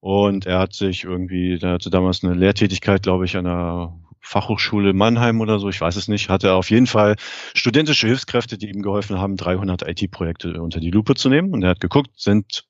Und 0.00 0.46
er 0.46 0.60
hat 0.60 0.74
sich 0.74 1.04
irgendwie, 1.04 1.58
der 1.58 1.72
hatte 1.72 1.90
damals 1.90 2.22
eine 2.22 2.34
Lehrtätigkeit, 2.34 3.02
glaube 3.02 3.24
ich, 3.24 3.36
an 3.36 3.44
der 3.44 3.92
Fachhochschule 4.20 4.92
Mannheim 4.92 5.40
oder 5.40 5.58
so, 5.58 5.68
ich 5.68 5.80
weiß 5.80 5.96
es 5.96 6.08
nicht, 6.08 6.28
hatte 6.28 6.48
er 6.48 6.56
auf 6.56 6.70
jeden 6.70 6.86
Fall 6.86 7.16
studentische 7.54 8.06
Hilfskräfte, 8.06 8.58
die 8.58 8.68
ihm 8.68 8.82
geholfen 8.82 9.18
haben, 9.18 9.36
300 9.36 9.88
IT-Projekte 9.88 10.60
unter 10.60 10.80
die 10.80 10.90
Lupe 10.90 11.14
zu 11.14 11.28
nehmen. 11.28 11.52
Und 11.52 11.62
er 11.62 11.70
hat 11.70 11.80
geguckt, 11.80 12.10
sind 12.16 12.66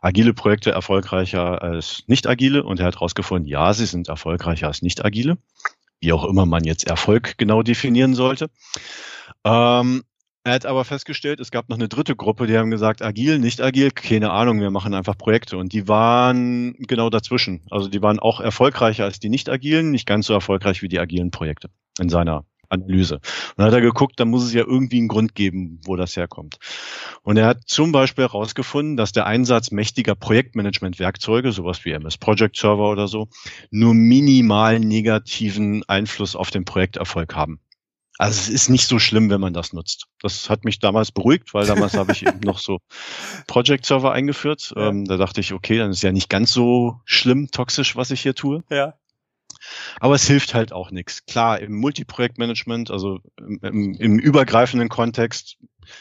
agile 0.00 0.34
Projekte 0.34 0.70
erfolgreicher 0.70 1.62
als 1.62 2.04
nicht 2.06 2.26
agile? 2.26 2.64
Und 2.64 2.80
er 2.80 2.86
hat 2.86 2.94
herausgefunden, 2.96 3.46
ja, 3.46 3.72
sie 3.74 3.86
sind 3.86 4.08
erfolgreicher 4.08 4.68
als 4.68 4.82
nicht 4.82 5.04
agile. 5.04 5.36
Wie 6.04 6.12
auch 6.12 6.24
immer 6.24 6.44
man 6.44 6.64
jetzt 6.64 6.86
Erfolg 6.86 7.38
genau 7.38 7.62
definieren 7.62 8.14
sollte. 8.14 8.50
Ähm, 9.42 10.04
er 10.46 10.52
hat 10.52 10.66
aber 10.66 10.84
festgestellt, 10.84 11.40
es 11.40 11.50
gab 11.50 11.70
noch 11.70 11.78
eine 11.78 11.88
dritte 11.88 12.14
Gruppe, 12.14 12.46
die 12.46 12.58
haben 12.58 12.70
gesagt, 12.70 13.00
agil, 13.00 13.38
nicht 13.38 13.62
agil, 13.62 13.90
keine 13.90 14.30
Ahnung, 14.30 14.60
wir 14.60 14.70
machen 14.70 14.92
einfach 14.92 15.16
Projekte. 15.16 15.56
Und 15.56 15.72
die 15.72 15.88
waren 15.88 16.74
genau 16.74 17.08
dazwischen. 17.08 17.62
Also 17.70 17.88
die 17.88 18.02
waren 18.02 18.18
auch 18.18 18.40
erfolgreicher 18.40 19.04
als 19.04 19.18
die 19.18 19.30
nicht 19.30 19.48
agilen, 19.48 19.90
nicht 19.90 20.06
ganz 20.06 20.26
so 20.26 20.34
erfolgreich 20.34 20.82
wie 20.82 20.88
die 20.88 21.00
agilen 21.00 21.30
Projekte 21.30 21.70
in 21.98 22.10
seiner 22.10 22.44
Analyse. 22.74 23.16
Und 23.16 23.22
dann 23.56 23.66
hat 23.66 23.74
er 23.74 23.80
geguckt, 23.80 24.20
da 24.20 24.24
muss 24.24 24.44
es 24.44 24.52
ja 24.52 24.64
irgendwie 24.64 24.98
einen 24.98 25.08
Grund 25.08 25.34
geben, 25.34 25.80
wo 25.84 25.96
das 25.96 26.16
herkommt. 26.16 26.58
Und 27.22 27.36
er 27.36 27.46
hat 27.46 27.62
zum 27.66 27.92
Beispiel 27.92 28.24
herausgefunden, 28.24 28.96
dass 28.96 29.12
der 29.12 29.26
Einsatz 29.26 29.70
mächtiger 29.70 30.14
Projektmanagement-Werkzeuge, 30.14 31.52
sowas 31.52 31.84
wie 31.84 31.92
MS 31.92 32.18
Project 32.18 32.56
Server 32.56 32.90
oder 32.90 33.08
so, 33.08 33.28
nur 33.70 33.94
minimal 33.94 34.78
negativen 34.80 35.82
Einfluss 35.88 36.36
auf 36.36 36.50
den 36.50 36.64
Projekterfolg 36.64 37.34
haben. 37.34 37.60
Also 38.16 38.38
es 38.40 38.48
ist 38.48 38.68
nicht 38.68 38.86
so 38.86 39.00
schlimm, 39.00 39.28
wenn 39.30 39.40
man 39.40 39.54
das 39.54 39.72
nutzt. 39.72 40.06
Das 40.20 40.48
hat 40.48 40.64
mich 40.64 40.78
damals 40.78 41.10
beruhigt, 41.10 41.52
weil 41.52 41.66
damals 41.66 41.94
habe 41.94 42.12
ich 42.12 42.24
eben 42.24 42.40
noch 42.40 42.58
so 42.58 42.78
Project 43.48 43.84
Server 43.86 44.12
eingeführt. 44.12 44.72
Ähm, 44.76 45.04
da 45.04 45.16
dachte 45.16 45.40
ich, 45.40 45.52
okay, 45.52 45.78
dann 45.78 45.90
ist 45.90 46.02
ja 46.02 46.12
nicht 46.12 46.28
ganz 46.28 46.52
so 46.52 47.00
schlimm, 47.04 47.50
toxisch, 47.50 47.96
was 47.96 48.12
ich 48.12 48.20
hier 48.20 48.34
tue. 48.34 48.62
Ja. 48.70 48.94
Aber 50.00 50.14
es 50.14 50.26
hilft 50.26 50.54
halt 50.54 50.72
auch 50.72 50.90
nichts. 50.90 51.26
Klar, 51.26 51.60
im 51.60 51.74
Multiprojektmanagement, 51.74 52.90
also 52.90 53.20
im, 53.38 53.60
im, 53.62 53.94
im 53.94 54.18
übergreifenden 54.18 54.88
Kontext, 54.88 55.56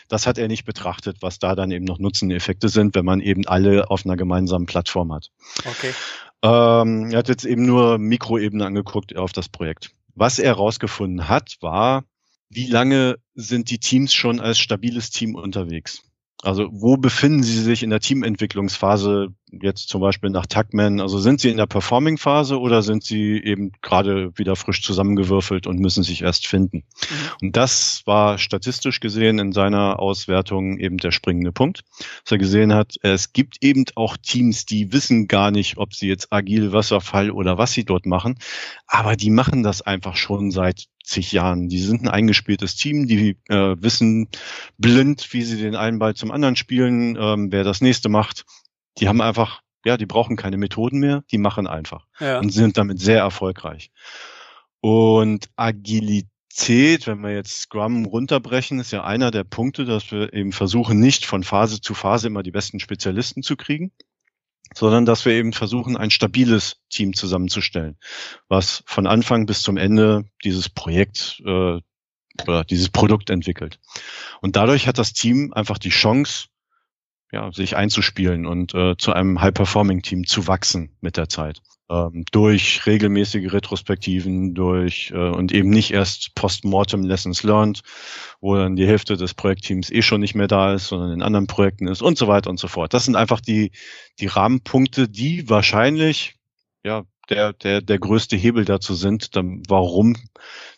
das 0.07 0.27
hat 0.27 0.37
er 0.37 0.47
nicht 0.47 0.65
betrachtet, 0.65 1.17
was 1.21 1.39
da 1.39 1.55
dann 1.55 1.71
eben 1.71 1.85
noch 1.85 1.99
Nutzeneffekte 1.99 2.69
sind, 2.69 2.95
wenn 2.95 3.05
man 3.05 3.19
eben 3.19 3.45
alle 3.47 3.89
auf 3.89 4.05
einer 4.05 4.15
gemeinsamen 4.15 4.65
Plattform 4.65 5.13
hat. 5.13 5.29
Okay. 5.65 5.93
Ähm, 6.41 7.11
er 7.11 7.19
hat 7.19 7.29
jetzt 7.29 7.45
eben 7.45 7.65
nur 7.65 7.97
Mikroebene 7.97 8.65
angeguckt 8.65 9.15
auf 9.15 9.31
das 9.31 9.49
Projekt. 9.49 9.91
Was 10.15 10.39
er 10.39 10.47
herausgefunden 10.47 11.27
hat, 11.27 11.57
war, 11.61 12.03
wie 12.49 12.67
lange 12.67 13.17
sind 13.33 13.69
die 13.69 13.79
Teams 13.79 14.13
schon 14.13 14.39
als 14.39 14.59
stabiles 14.59 15.09
Team 15.09 15.35
unterwegs? 15.35 16.03
Also 16.43 16.67
wo 16.71 16.97
befinden 16.97 17.41
Sie 17.41 17.57
sich 17.59 17.83
in 17.83 17.89
der 17.89 18.01
Teamentwicklungsphase 18.01 19.29
jetzt 19.61 19.87
zum 19.87 20.01
Beispiel 20.01 20.29
nach 20.29 20.45
Tuckman? 20.45 20.99
Also 20.99 21.19
sind 21.19 21.39
Sie 21.39 21.49
in 21.49 21.57
der 21.57 21.67
Performing-Phase 21.67 22.59
oder 22.59 22.81
sind 22.81 23.03
Sie 23.03 23.41
eben 23.41 23.71
gerade 23.81 24.37
wieder 24.37 24.57
frisch 24.57 24.81
zusammengewürfelt 24.81 25.67
und 25.67 25.79
müssen 25.79 26.03
sich 26.03 26.21
erst 26.21 26.47
finden? 26.47 26.77
Mhm. 26.77 27.31
Und 27.41 27.55
das 27.55 28.01
war 28.05 28.37
statistisch 28.37 28.99
gesehen 28.99 29.39
in 29.39 29.53
seiner 29.53 29.99
Auswertung 29.99 30.79
eben 30.79 30.97
der 30.97 31.11
springende 31.11 31.53
Punkt, 31.53 31.83
dass 32.23 32.31
er 32.33 32.37
gesehen 32.39 32.73
hat, 32.73 32.95
es 33.01 33.31
gibt 33.31 33.63
eben 33.63 33.85
auch 33.95 34.17
Teams, 34.17 34.65
die 34.65 34.91
wissen 34.91 35.29
gar 35.29 35.49
nicht, 35.49 35.77
ob 35.77 35.93
sie 35.93 36.09
jetzt 36.09 36.33
agil, 36.33 36.73
Wasserfall 36.73 37.31
oder 37.31 37.57
was 37.57 37.71
sie 37.71 37.85
dort 37.85 38.05
machen, 38.05 38.37
aber 38.85 39.15
die 39.15 39.29
machen 39.29 39.63
das 39.63 39.81
einfach 39.81 40.17
schon 40.17 40.51
seit 40.51 40.87
zig 41.03 41.31
Jahren. 41.31 41.69
Die 41.69 41.79
sind 41.79 42.01
ein 42.01 42.07
eingespieltes 42.07 42.75
Team, 42.75 43.07
die 43.07 43.37
äh, 43.49 43.75
wissen 43.79 44.29
blind, 44.77 45.31
wie 45.31 45.43
sie 45.43 45.57
den 45.61 45.75
einen 45.75 45.99
Ball 45.99 46.15
zum 46.15 46.31
anderen 46.31 46.55
spielen, 46.55 47.17
ähm, 47.19 47.51
wer 47.51 47.63
das 47.63 47.81
nächste 47.81 48.09
macht. 48.09 48.45
Die 48.97 49.07
haben 49.07 49.21
einfach, 49.21 49.61
ja, 49.85 49.97
die 49.97 50.05
brauchen 50.05 50.37
keine 50.37 50.57
Methoden 50.57 50.99
mehr, 50.99 51.23
die 51.31 51.37
machen 51.37 51.67
einfach 51.67 52.05
ja. 52.19 52.39
und 52.39 52.49
sind 52.49 52.77
damit 52.77 52.99
sehr 52.99 53.19
erfolgreich. 53.19 53.91
Und 54.79 55.49
Agilität, 55.55 57.07
wenn 57.07 57.21
wir 57.21 57.33
jetzt 57.33 57.61
Scrum 57.61 58.05
runterbrechen, 58.05 58.79
ist 58.79 58.91
ja 58.91 59.03
einer 59.03 59.31
der 59.31 59.43
Punkte, 59.43 59.85
dass 59.85 60.11
wir 60.11 60.33
eben 60.33 60.51
versuchen, 60.51 60.99
nicht 60.99 61.25
von 61.25 61.43
Phase 61.43 61.81
zu 61.81 61.93
Phase 61.93 62.27
immer 62.27 62.43
die 62.43 62.51
besten 62.51 62.79
Spezialisten 62.79 63.43
zu 63.43 63.55
kriegen, 63.55 63.91
sondern 64.75 65.05
dass 65.05 65.25
wir 65.25 65.33
eben 65.33 65.53
versuchen, 65.53 65.97
ein 65.97 66.11
stabiles 66.11 66.77
Team 66.89 67.13
zusammenzustellen, 67.13 67.97
was 68.47 68.83
von 68.85 69.07
Anfang 69.07 69.45
bis 69.45 69.61
zum 69.61 69.77
Ende 69.77 70.25
dieses 70.43 70.69
Projekt 70.69 71.41
äh, 71.45 71.79
oder 72.47 72.63
dieses 72.63 72.89
Produkt 72.89 73.29
entwickelt. 73.29 73.79
Und 74.41 74.55
dadurch 74.55 74.87
hat 74.87 74.97
das 74.97 75.13
Team 75.13 75.53
einfach 75.53 75.77
die 75.77 75.89
Chance, 75.89 76.47
ja, 77.33 77.51
sich 77.51 77.75
einzuspielen 77.75 78.45
und 78.45 78.75
äh, 78.75 78.95
zu 78.95 79.11
einem 79.11 79.41
High-Performing-Team 79.41 80.27
zu 80.27 80.47
wachsen 80.47 80.95
mit 81.01 81.17
der 81.17 81.29
Zeit. 81.29 81.61
Ähm, 81.89 82.25
durch 82.31 82.85
regelmäßige 82.85 83.51
Retrospektiven, 83.51 84.53
durch 84.53 85.11
äh, 85.15 85.17
und 85.17 85.51
eben 85.51 85.71
nicht 85.71 85.91
erst 85.91 86.35
Postmortem 86.35 87.03
Lessons 87.03 87.41
Learned, 87.41 87.81
wo 88.39 88.55
dann 88.55 88.75
die 88.75 88.85
Hälfte 88.85 89.17
des 89.17 89.33
Projektteams 89.33 89.89
eh 89.89 90.03
schon 90.03 90.21
nicht 90.21 90.35
mehr 90.35 90.47
da 90.47 90.75
ist, 90.75 90.87
sondern 90.87 91.11
in 91.11 91.23
anderen 91.23 91.47
Projekten 91.47 91.87
ist 91.87 92.03
und 92.03 92.19
so 92.19 92.27
weiter 92.27 92.51
und 92.51 92.59
so 92.59 92.67
fort. 92.67 92.93
Das 92.93 93.05
sind 93.05 93.15
einfach 93.15 93.41
die, 93.41 93.71
die 94.19 94.27
Rahmenpunkte, 94.27 95.09
die 95.09 95.49
wahrscheinlich 95.49 96.35
ja 96.85 97.03
der, 97.29 97.53
der, 97.53 97.81
der 97.81 97.99
größte 97.99 98.35
Hebel 98.35 98.65
dazu 98.65 98.93
sind, 98.93 99.35
dann, 99.35 99.63
warum, 99.67 100.15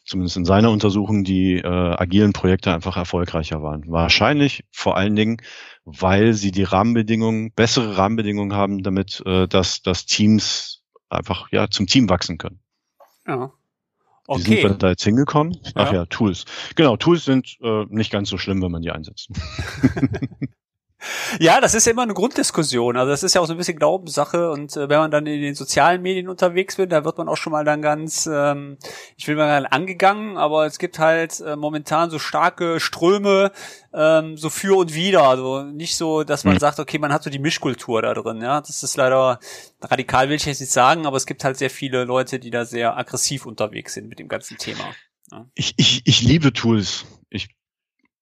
zumindest 0.05 0.37
in 0.37 0.45
seiner 0.45 0.71
Untersuchung, 0.71 1.23
die 1.23 1.55
äh, 1.55 1.67
agilen 1.67 2.33
Projekte 2.33 2.73
einfach 2.73 2.97
erfolgreicher 2.97 3.61
waren. 3.61 3.83
Wahrscheinlich 3.87 4.63
vor 4.71 4.95
allen 4.95 5.15
Dingen, 5.15 5.37
weil 5.85 6.33
sie 6.33 6.51
die 6.51 6.63
Rahmenbedingungen, 6.63 7.51
bessere 7.51 7.97
Rahmenbedingungen 7.97 8.53
haben, 8.53 8.83
damit 8.83 9.21
äh, 9.25 9.47
dass, 9.47 9.81
dass 9.81 10.05
Teams 10.05 10.83
einfach 11.09 11.51
ja 11.51 11.69
zum 11.69 11.87
Team 11.87 12.09
wachsen 12.09 12.37
können. 12.37 12.59
Ja. 13.27 13.51
Okay. 14.27 14.39
Wie 14.39 14.43
sind 14.43 14.63
wir 14.63 14.69
da 14.71 14.89
jetzt 14.89 15.03
hingekommen? 15.03 15.59
Ach 15.75 15.91
ja, 15.91 15.99
ja 15.99 16.05
Tools. 16.07 16.45
Genau, 16.75 16.97
Tools 16.97 17.25
sind 17.25 17.57
äh, 17.61 17.85
nicht 17.89 18.11
ganz 18.11 18.29
so 18.29 18.39
schlimm, 18.39 18.61
wenn 18.63 18.71
man 18.71 18.81
die 18.81 18.91
einsetzt. 18.91 19.29
Ja, 21.39 21.61
das 21.61 21.73
ist 21.73 21.85
ja 21.85 21.91
immer 21.91 22.03
eine 22.03 22.13
Grunddiskussion. 22.13 22.97
Also 22.97 23.11
das 23.11 23.23
ist 23.23 23.35
ja 23.35 23.41
auch 23.41 23.45
so 23.45 23.53
ein 23.53 23.57
bisschen 23.57 23.77
Glaubenssache. 23.77 24.51
Und 24.51 24.75
äh, 24.75 24.89
wenn 24.89 24.99
man 24.99 25.11
dann 25.11 25.25
in 25.25 25.41
den 25.41 25.55
sozialen 25.55 26.01
Medien 26.01 26.29
unterwegs 26.29 26.77
wird, 26.77 26.91
da 26.91 27.05
wird 27.05 27.17
man 27.17 27.27
auch 27.27 27.37
schon 27.37 27.51
mal 27.51 27.63
dann 27.63 27.81
ganz, 27.81 28.29
ähm, 28.31 28.77
ich 29.17 29.27
will 29.27 29.35
mal 29.35 29.47
sagen, 29.47 29.65
angegangen, 29.65 30.37
aber 30.37 30.65
es 30.65 30.79
gibt 30.79 30.99
halt 30.99 31.39
äh, 31.41 31.55
momentan 31.55 32.09
so 32.09 32.19
starke 32.19 32.79
Ströme, 32.79 33.51
ähm, 33.93 34.37
so 34.37 34.49
für 34.49 34.77
und 34.77 34.93
wieder. 34.93 35.23
Also 35.23 35.63
nicht 35.63 35.97
so, 35.97 36.23
dass 36.23 36.43
man 36.43 36.55
mhm. 36.55 36.59
sagt, 36.59 36.79
okay, 36.79 36.99
man 36.99 37.13
hat 37.13 37.23
so 37.23 37.29
die 37.29 37.39
Mischkultur 37.39 38.01
da 38.01 38.13
drin. 38.13 38.41
Ja, 38.41 38.61
das 38.61 38.83
ist 38.83 38.97
leider 38.97 39.39
radikal, 39.81 40.29
will 40.29 40.35
ich 40.35 40.45
jetzt 40.45 40.61
nicht 40.61 40.71
sagen, 40.71 41.05
aber 41.05 41.17
es 41.17 41.25
gibt 41.25 41.43
halt 41.43 41.57
sehr 41.57 41.69
viele 41.69 42.05
Leute, 42.05 42.39
die 42.39 42.51
da 42.51 42.65
sehr 42.65 42.97
aggressiv 42.97 43.45
unterwegs 43.45 43.93
sind 43.93 44.07
mit 44.07 44.19
dem 44.19 44.27
ganzen 44.27 44.57
Thema. 44.57 44.83
Ja. 45.31 45.45
Ich, 45.55 45.73
ich, 45.77 46.01
ich 46.05 46.21
liebe 46.21 46.53
Tools. 46.53 47.05
Ich 47.29 47.49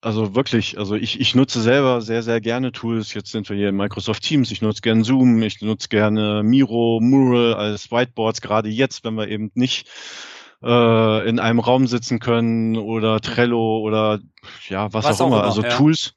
also 0.03 0.35
wirklich, 0.35 0.77
also 0.77 0.95
ich, 0.95 1.21
ich 1.21 1.33
nutze 1.33 1.61
selber 1.61 2.01
sehr, 2.01 2.23
sehr 2.23 2.41
gerne 2.41 2.73
Tools. 2.73 3.13
Jetzt 3.13 3.31
sind 3.31 3.49
wir 3.49 3.55
hier 3.55 3.69
in 3.69 3.77
Microsoft 3.77 4.21
Teams. 4.21 4.51
Ich 4.51 4.61
nutze 4.61 4.81
gerne 4.81 5.05
Zoom, 5.05 5.41
ich 5.41 5.61
nutze 5.61 5.87
gerne 5.87 6.43
Miro, 6.43 6.99
Mural 7.01 7.53
als 7.53 7.89
Whiteboards, 7.89 8.41
gerade 8.41 8.67
jetzt, 8.67 9.05
wenn 9.05 9.15
wir 9.15 9.29
eben 9.29 9.49
nicht 9.53 9.87
äh, 10.61 11.29
in 11.29 11.39
einem 11.39 11.59
Raum 11.59 11.87
sitzen 11.87 12.19
können 12.19 12.75
oder 12.75 13.21
Trello 13.21 13.79
oder 13.79 14.19
ja, 14.67 14.91
was, 14.91 15.05
was 15.05 15.21
auch, 15.21 15.25
auch, 15.25 15.27
immer. 15.27 15.43
Also 15.45 15.63
ja. 15.63 15.69
Tools, 15.69 16.15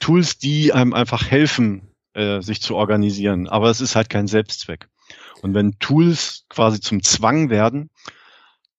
Tools, 0.00 0.38
die 0.38 0.72
einem 0.72 0.94
einfach 0.94 1.30
helfen, 1.30 1.94
äh, 2.14 2.40
sich 2.40 2.62
zu 2.62 2.76
organisieren. 2.76 3.46
Aber 3.46 3.68
es 3.68 3.82
ist 3.82 3.94
halt 3.94 4.08
kein 4.08 4.26
Selbstzweck. 4.26 4.88
Und 5.42 5.52
wenn 5.52 5.78
Tools 5.80 6.46
quasi 6.48 6.80
zum 6.80 7.02
Zwang 7.02 7.50
werden, 7.50 7.90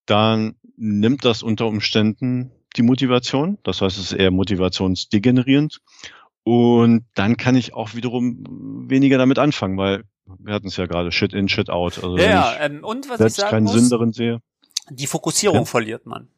dann 0.08 0.56
nimmt 0.76 1.24
das 1.24 1.44
unter 1.44 1.68
Umständen 1.68 2.52
die 2.76 2.82
Motivation. 2.84 3.58
Das 3.64 3.82
heißt, 3.82 3.98
es 3.98 4.12
ist 4.12 4.14
eher 4.14 4.32
motivationsdegenerierend. 4.32 5.80
Und 6.44 7.06
dann 7.16 7.38
kann 7.38 7.56
ich 7.56 7.74
auch 7.74 7.96
wiederum 7.96 8.44
weniger 8.90 9.18
damit 9.18 9.40
anfangen, 9.40 9.78
weil 9.78 10.04
wir 10.38 10.54
hatten 10.54 10.68
es 10.68 10.78
ja 10.78 10.86
gerade, 10.86 11.12
Shit 11.12 11.34
in, 11.34 11.50
Shit 11.50 11.70
out. 11.70 12.04
Also 12.04 12.18
ja, 12.18 12.24
ja. 12.24 12.56
Ähm, 12.60 12.84
und 12.84 13.10
was 13.10 13.20
ich 13.20 13.34
sagen 13.34 13.50
keinen 13.50 13.64
muss, 13.66 13.74
Sinn 13.74 13.90
darin 13.90 14.14
sehe. 14.14 14.42
Die 14.90 15.08
Fokussierung 15.08 15.60
ja. 15.60 15.66
verliert 15.66 16.06
man. 16.06 16.30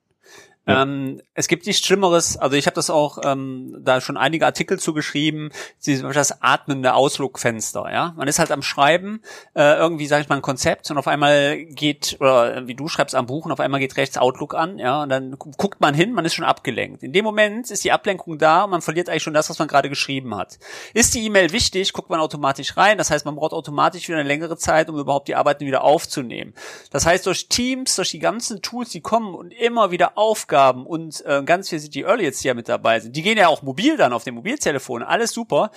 Ja. 0.67 0.84
Ähm, 0.84 1.21
es 1.34 1.47
gibt 1.47 1.65
nichts 1.65 1.84
Schlimmeres, 1.84 2.38
also 2.38 2.56
ich 2.56 2.67
habe 2.67 2.76
das 2.76 2.91
auch 2.91 3.17
ähm, 3.24 3.78
da 3.80 4.00
schon 4.00 4.15
einige 4.15 4.45
Artikel 4.45 4.78
zugeschrieben, 4.78 5.52
das 5.84 6.43
atmende 6.43 6.93
Ausflugfenster, 6.93 7.91
ja. 7.91 8.13
Man 8.15 8.28
ist 8.28 8.38
halt 8.38 8.52
am 8.52 8.62
Schreiben, 8.62 9.21
äh, 9.56 9.78
irgendwie 9.78 10.06
sage 10.06 10.21
ich 10.21 10.30
mal 10.30 10.36
ein 10.36 10.43
Konzept 10.43 10.91
und 10.91 11.00
auf 11.00 11.08
einmal 11.08 11.58
geht, 11.65 12.17
oder 12.19 12.67
wie 12.67 12.76
du 12.76 12.88
schreibst 12.88 13.15
am 13.15 13.26
Buch 13.26 13.45
und 13.45 13.52
auf 13.52 13.60
einmal 13.60 13.80
geht 13.80 13.97
rechts 13.97 14.19
Outlook 14.19 14.54
an, 14.54 14.78
ja, 14.78 15.02
und 15.02 15.10
dann 15.10 15.32
guckt 15.32 15.82
man 15.82 15.95
hin, 15.95 16.13
man 16.13 16.26
ist 16.26 16.36
schon 16.36 16.45
abgelenkt. 16.45 17.02
In 17.02 17.12
dem 17.12 17.26
Moment 17.26 17.71
ist 17.71 17.84
die 17.84 17.91
Ablenkung 17.91 18.38
da 18.38 18.65
und 18.65 18.69
man 18.69 18.84
verliert 18.84 19.10
eigentlich 19.10 19.24
schon 19.24 19.34
das, 19.34 19.50
was 19.50 19.58
man 19.58 19.67
gerade 19.67 19.89
geschrieben 19.89 20.36
hat. 20.36 20.60
Ist 20.93 21.15
die 21.15 21.26
E-Mail 21.26 21.52
wichtig, 21.54 21.91
guckt 21.91 22.12
man 22.12 22.19
automatisch 22.19 22.78
rein, 22.78 23.00
das 23.00 23.10
heißt, 23.10 23.26
man 23.26 23.36
braucht 23.36 23.54
automatisch 23.54 24.08
wieder 24.08 24.19
eine 24.19 24.28
längere 24.28 24.58
Zeit, 24.58 24.89
um 24.89 25.00
überhaupt 25.00 25.28
die 25.28 25.36
Arbeiten 25.36 25.65
wieder 25.65 25.84
aufzunehmen. 25.84 26.54
Das 26.91 27.08
heißt, 27.08 27.26
durch 27.26 27.50
Teams, 27.50 27.95
durch 27.95 28.12
die 28.12 28.19
ganzen 28.19 28.62
Tools, 28.62 28.91
die 28.91 29.02
kommen 29.02 29.34
und 29.34 29.50
immer 29.52 29.89
wieder 29.89 30.19
auf 30.19 30.45
Aufgaben 30.52 30.86
und 30.86 31.24
äh, 31.26 31.44
ganz 31.44 31.70
viele 31.70 31.82
die 31.82 32.02
Early 32.02 32.24
jetzt 32.24 32.42
hier 32.42 32.54
mit 32.56 32.68
dabei 32.68 33.00
sind, 33.00 33.16
die 33.16 33.22
gehen 33.22 33.38
ja 33.38 33.48
auch 33.48 33.62
mobil 33.62 33.96
dann 33.96 34.14
auf 34.14 34.24
dem 34.26 34.36
Mobiltelefon, 34.36 35.02
alles 35.02 35.32
super, 35.32 35.72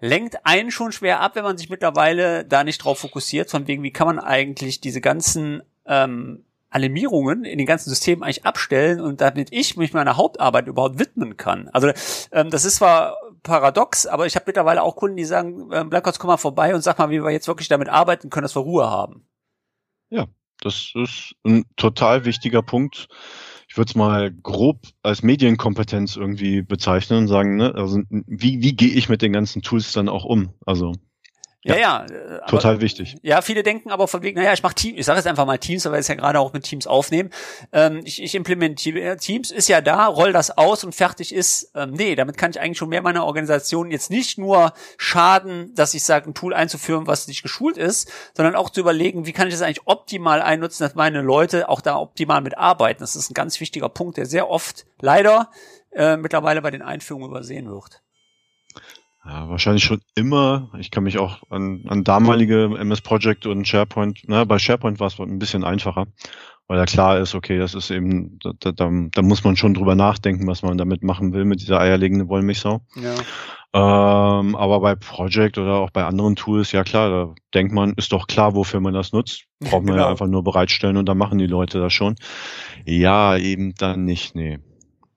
lenkt 0.00 0.46
einen 0.46 0.70
schon 0.70 0.92
schwer 0.92 1.20
ab, 1.20 1.34
wenn 1.34 1.42
man 1.42 1.58
sich 1.58 1.70
mittlerweile 1.70 2.44
da 2.44 2.62
nicht 2.62 2.78
drauf 2.78 3.00
fokussiert, 3.00 3.50
von 3.50 3.66
wegen, 3.66 3.82
wie 3.82 3.92
kann 3.92 4.06
man 4.06 4.18
eigentlich 4.20 4.80
diese 4.80 5.00
ganzen 5.00 5.62
ähm, 5.86 6.44
Alarmierungen 6.70 7.44
in 7.44 7.58
den 7.58 7.66
ganzen 7.66 7.90
Systemen 7.90 8.22
eigentlich 8.22 8.46
abstellen 8.46 9.00
und 9.00 9.20
damit 9.20 9.48
ich 9.52 9.76
mich 9.76 9.92
meiner 9.92 10.16
Hauptarbeit 10.16 10.68
überhaupt 10.68 10.98
widmen 10.98 11.36
kann. 11.36 11.68
Also 11.68 11.90
ähm, 12.30 12.50
das 12.50 12.64
ist 12.64 12.76
zwar 12.76 13.16
paradox, 13.42 14.06
aber 14.06 14.26
ich 14.26 14.36
habe 14.36 14.44
mittlerweile 14.46 14.82
auch 14.82 14.96
Kunden, 14.96 15.16
die 15.16 15.24
sagen, 15.24 15.68
ähm, 15.72 15.90
Blackouts, 15.90 16.20
komm 16.20 16.28
mal 16.28 16.36
vorbei 16.36 16.74
und 16.74 16.82
sag 16.82 16.98
mal, 16.98 17.10
wie 17.10 17.22
wir 17.22 17.30
jetzt 17.30 17.48
wirklich 17.48 17.68
damit 17.68 17.88
arbeiten 17.88 18.30
können, 18.30 18.44
dass 18.44 18.56
wir 18.56 18.62
Ruhe 18.62 18.88
haben. 18.88 19.26
Ja, 20.10 20.26
das 20.60 20.92
ist 20.94 21.34
ein 21.44 21.64
total 21.76 22.24
wichtiger 22.24 22.62
Punkt 22.62 23.08
ich 23.72 23.78
würde 23.78 23.88
es 23.88 23.94
mal 23.94 24.30
grob 24.30 24.86
als 25.02 25.22
Medienkompetenz 25.22 26.16
irgendwie 26.16 26.60
bezeichnen 26.60 27.20
und 27.20 27.28
sagen, 27.28 27.56
ne, 27.56 27.74
also 27.74 28.02
wie, 28.10 28.60
wie 28.60 28.76
gehe 28.76 28.90
ich 28.90 29.08
mit 29.08 29.22
den 29.22 29.32
ganzen 29.32 29.62
Tools 29.62 29.94
dann 29.94 30.10
auch 30.10 30.26
um? 30.26 30.52
Also 30.66 30.92
ja, 31.64 31.76
ja. 31.76 32.06
ja 32.08 32.36
äh, 32.38 32.46
total 32.46 32.80
wichtig. 32.80 33.16
Ja, 33.22 33.40
viele 33.40 33.62
denken 33.62 33.90
aber 33.90 34.08
von 34.08 34.22
wegen, 34.22 34.38
naja, 34.38 34.52
ich 34.52 34.62
mache 34.62 34.74
Teams, 34.74 34.98
ich 34.98 35.06
sage 35.06 35.18
jetzt 35.18 35.26
einfach 35.26 35.46
mal 35.46 35.58
Teams, 35.58 35.84
weil 35.84 35.92
wir 35.92 35.98
es 35.98 36.08
ja 36.08 36.16
gerade 36.16 36.40
auch 36.40 36.52
mit 36.52 36.64
Teams 36.64 36.86
aufnehmen. 36.86 37.30
Ähm, 37.72 38.00
ich, 38.04 38.22
ich 38.22 38.34
implementiere 38.34 39.16
Teams, 39.16 39.50
ist 39.52 39.68
ja 39.68 39.80
da, 39.80 40.06
roll 40.06 40.32
das 40.32 40.56
aus 40.56 40.82
und 40.82 40.94
fertig 40.94 41.32
ist. 41.32 41.70
Ähm, 41.74 41.92
nee, 41.92 42.16
damit 42.16 42.36
kann 42.36 42.50
ich 42.50 42.60
eigentlich 42.60 42.78
schon 42.78 42.88
mehr 42.88 43.02
meiner 43.02 43.24
Organisation 43.24 43.90
jetzt 43.90 44.10
nicht 44.10 44.38
nur 44.38 44.72
schaden, 44.96 45.72
dass 45.74 45.94
ich 45.94 46.02
sage, 46.02 46.30
ein 46.30 46.34
Tool 46.34 46.52
einzuführen, 46.52 47.06
was 47.06 47.28
nicht 47.28 47.42
geschult 47.42 47.76
ist, 47.76 48.10
sondern 48.36 48.56
auch 48.56 48.70
zu 48.70 48.80
überlegen, 48.80 49.26
wie 49.26 49.32
kann 49.32 49.46
ich 49.46 49.54
das 49.54 49.62
eigentlich 49.62 49.86
optimal 49.86 50.42
einnutzen, 50.42 50.82
dass 50.82 50.96
meine 50.96 51.22
Leute 51.22 51.68
auch 51.68 51.80
da 51.80 51.96
optimal 51.96 52.40
mitarbeiten. 52.40 53.00
Das 53.00 53.14
ist 53.14 53.30
ein 53.30 53.34
ganz 53.34 53.60
wichtiger 53.60 53.88
Punkt, 53.88 54.16
der 54.16 54.26
sehr 54.26 54.50
oft 54.50 54.84
leider 55.00 55.50
äh, 55.92 56.16
mittlerweile 56.16 56.60
bei 56.60 56.70
den 56.70 56.82
Einführungen 56.82 57.30
übersehen 57.30 57.70
wird. 57.70 58.02
Ja, 59.24 59.48
wahrscheinlich 59.48 59.84
schon 59.84 60.00
immer. 60.16 60.70
Ich 60.78 60.90
kann 60.90 61.04
mich 61.04 61.18
auch 61.18 61.42
an, 61.48 61.84
an 61.86 62.02
damalige 62.02 62.64
MS 62.76 63.02
Project 63.02 63.46
und 63.46 63.66
SharePoint, 63.66 64.22
na, 64.26 64.44
bei 64.44 64.58
SharePoint 64.58 64.98
war 64.98 65.06
es 65.06 65.18
ein 65.20 65.38
bisschen 65.38 65.62
einfacher, 65.62 66.06
weil 66.66 66.78
da 66.78 66.86
klar 66.86 67.18
ist, 67.18 67.34
okay, 67.34 67.58
das 67.58 67.74
ist 67.74 67.90
eben, 67.90 68.40
da, 68.40 68.72
da, 68.72 68.72
da 68.72 69.22
muss 69.22 69.44
man 69.44 69.56
schon 69.56 69.74
drüber 69.74 69.94
nachdenken, 69.94 70.46
was 70.48 70.62
man 70.62 70.76
damit 70.76 71.04
machen 71.04 71.32
will 71.32 71.44
mit 71.44 71.60
dieser 71.60 71.78
eierlegenden 71.78 72.28
Wollmilchsau. 72.28 72.80
Ja. 72.96 73.14
Ähm, 73.74 74.54
aber 74.54 74.80
bei 74.80 74.96
Project 74.96 75.56
oder 75.56 75.76
auch 75.76 75.90
bei 75.90 76.04
anderen 76.04 76.36
Tools, 76.36 76.72
ja 76.72 76.82
klar, 76.82 77.08
da 77.08 77.34
denkt 77.54 77.72
man, 77.72 77.94
ist 77.94 78.12
doch 78.12 78.26
klar, 78.26 78.54
wofür 78.54 78.80
man 78.80 78.92
das 78.92 79.12
nutzt. 79.12 79.44
Braucht 79.60 79.84
man 79.84 79.94
genau. 79.94 79.98
ja 79.98 80.08
einfach 80.08 80.26
nur 80.26 80.42
bereitstellen 80.42 80.96
und 80.96 81.08
dann 81.08 81.16
machen 81.16 81.38
die 81.38 81.46
Leute 81.46 81.78
das 81.78 81.92
schon. 81.92 82.16
Ja, 82.84 83.36
eben 83.36 83.74
dann 83.76 84.04
nicht, 84.04 84.34
nee. 84.34 84.58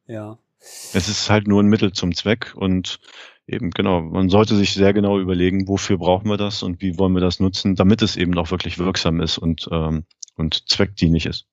Ja. 0.08 0.38
Es 0.60 1.10
ist 1.10 1.30
halt 1.30 1.48
nur 1.48 1.62
ein 1.62 1.68
Mittel 1.68 1.92
zum 1.92 2.16
Zweck 2.16 2.54
und 2.56 3.00
Eben, 3.48 3.70
genau. 3.72 4.02
Man 4.02 4.30
sollte 4.30 4.56
sich 4.56 4.74
sehr 4.74 4.94
genau 4.94 5.20
überlegen, 5.20 5.68
wofür 5.68 5.98
brauchen 5.98 6.30
wir 6.30 6.38
das 6.38 6.64
und 6.64 6.82
wie 6.82 6.98
wollen 6.98 7.14
wir 7.14 7.22
das 7.22 7.40
nutzen, 7.40 7.76
damit 7.76 8.02
es 8.02 8.16
eben 8.16 8.38
auch 8.38 8.52
wirklich 8.52 8.80
wirksam 8.80 9.22
ist 9.22 9.38
und, 9.38 9.70
ähm, 9.72 10.06
und 10.36 10.70
zweckdienlich 10.70 11.28
ist. 11.28 11.46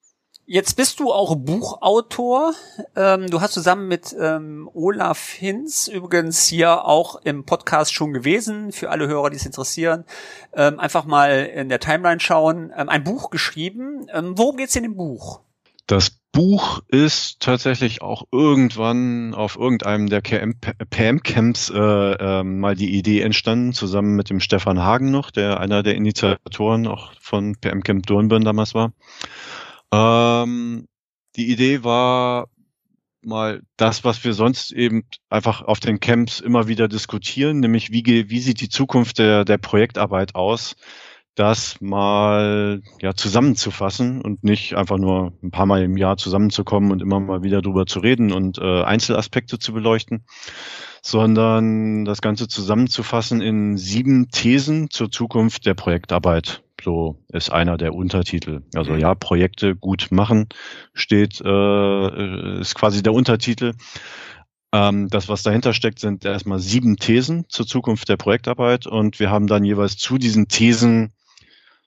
Jetzt 0.45 0.75
bist 0.75 0.99
du 0.99 1.13
auch 1.13 1.37
Buchautor. 1.37 2.55
Ähm, 2.97 3.29
du 3.29 3.41
hast 3.41 3.53
zusammen 3.53 3.87
mit 3.87 4.15
ähm, 4.19 4.69
Olaf 4.75 5.29
Hinz 5.31 5.87
übrigens 5.87 6.47
hier 6.47 6.85
auch 6.85 7.17
im 7.23 7.45
Podcast 7.45 7.95
schon 7.95 8.13
gewesen, 8.13 8.73
für 8.73 8.91
alle 8.91 9.07
Hörer, 9.07 9.31
die 9.31 9.37
es 9.37 9.47
interessieren. 9.47 10.05
Ähm, 10.53 10.81
einfach 10.81 11.05
mal 11.05 11.47
in 11.47 11.69
der 11.69 11.79
Timeline 11.79 12.21
schauen. 12.21 12.73
Ähm, 12.77 12.89
ein 12.89 13.05
Buch 13.05 13.31
geschrieben. 13.31 14.07
Ähm, 14.13 14.37
worum 14.37 14.57
geht's 14.57 14.75
in 14.75 14.83
dem 14.83 14.97
Buch? 14.97 15.41
Das 15.87 16.22
Buch 16.33 16.81
ist 16.89 17.41
tatsächlich 17.41 18.01
auch 18.01 18.25
irgendwann 18.33 19.35
auf 19.35 19.57
irgendeinem 19.57 20.09
der 20.09 20.23
PM-Camps 20.23 21.69
äh, 21.69 21.79
äh, 21.79 22.43
mal 22.43 22.75
die 22.75 22.97
Idee 22.97 23.21
entstanden, 23.21 23.75
zusammen 23.75 24.17
mit 24.17 24.31
dem 24.31 24.41
Stefan 24.41 24.81
Hagen 24.81 25.11
noch, 25.11 25.31
der 25.31 25.61
einer 25.61 25.83
der 25.83 25.95
Initiatoren 25.95 26.87
auch 26.87 27.13
von 27.21 27.57
PM-Camp 27.61 28.07
Dornbirn 28.07 28.45
damals 28.45 28.75
war. 28.75 28.93
Ähm, 29.93 30.89
die 31.37 31.51
Idee 31.51 31.85
war 31.85 32.49
mal 33.21 33.63
das, 33.77 34.03
was 34.03 34.25
wir 34.25 34.33
sonst 34.33 34.73
eben 34.73 35.05
einfach 35.29 35.63
auf 35.63 35.81
den 35.81 36.01
Camps 36.01 36.41
immer 36.41 36.67
wieder 36.67 36.89
diskutieren, 36.89 37.61
nämlich 37.61 37.93
wie, 37.93 38.31
wie 38.31 38.41
sieht 38.41 38.61
die 38.61 38.69
Zukunft 38.71 39.19
der, 39.19 39.45
der 39.45 39.59
Projektarbeit 39.59 40.35
aus? 40.35 40.77
Das 41.35 41.81
mal 41.81 42.83
ja 43.01 43.15
zusammenzufassen 43.15 44.21
und 44.21 44.45
nicht 44.45 44.75
einfach 44.75 44.99
nur 44.99 45.33
ein 45.43 45.51
paar 45.51 45.67
Mal 45.67 45.83
im 45.83 45.97
Jahr 45.97 46.17
zusammenzukommen 46.17 46.91
und 46.93 47.01
immer 47.01 47.21
mal 47.21 47.43
wieder 47.43 47.63
drüber 47.63 47.87
zu 47.87 48.01
reden 48.01 48.33
und 48.33 48.59
äh, 48.59 48.83
Einzelaspekte 48.83 49.59
zu 49.59 49.73
beleuchten, 49.73 50.25
sondern 51.01 52.05
das 52.05 52.21
Ganze 52.21 52.49
zusammenzufassen 52.49 53.41
in 53.41 53.79
sieben 53.79 54.31
Thesen 54.31 54.91
zur 54.91 55.11
Zukunft 55.11 55.65
der 55.65 55.75
Projektarbeit. 55.75 56.63
So 56.83 57.23
ist 57.29 57.51
einer 57.51 57.79
der 57.79 57.95
Untertitel. 57.95 58.63
Also 58.75 58.97
ja, 58.97 59.15
Projekte 59.15 59.77
gut 59.77 60.09
machen 60.11 60.49
steht, 60.95 61.41
äh, 61.41 62.61
ist 62.61 62.75
quasi 62.75 63.03
der 63.03 63.15
Untertitel. 63.15 63.73
Ähm, 64.73 65.09
das, 65.09 65.29
was 65.29 65.43
dahinter 65.43 65.75
steckt, 65.75 65.99
sind 65.99 66.25
erstmal 66.25 66.59
sieben 66.59 66.97
Thesen 66.97 67.45
zur 67.49 67.67
Zukunft 67.67 68.09
der 68.09 68.17
Projektarbeit 68.17 68.87
und 68.87 69.21
wir 69.21 69.31
haben 69.31 69.47
dann 69.47 69.65
jeweils 69.65 69.97
zu 69.97 70.19
diesen 70.19 70.49
Thesen 70.49 71.13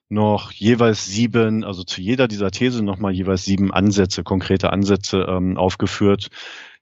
noch 0.08 0.52
jeweils 0.52 1.06
sieben, 1.06 1.64
also 1.64 1.82
zu 1.82 2.00
jeder 2.00 2.28
dieser 2.28 2.50
These 2.50 2.84
nochmal 2.84 3.12
jeweils 3.12 3.44
sieben 3.44 3.72
Ansätze, 3.72 4.22
konkrete 4.22 4.72
Ansätze 4.72 5.26
ähm, 5.28 5.56
aufgeführt. 5.56 6.28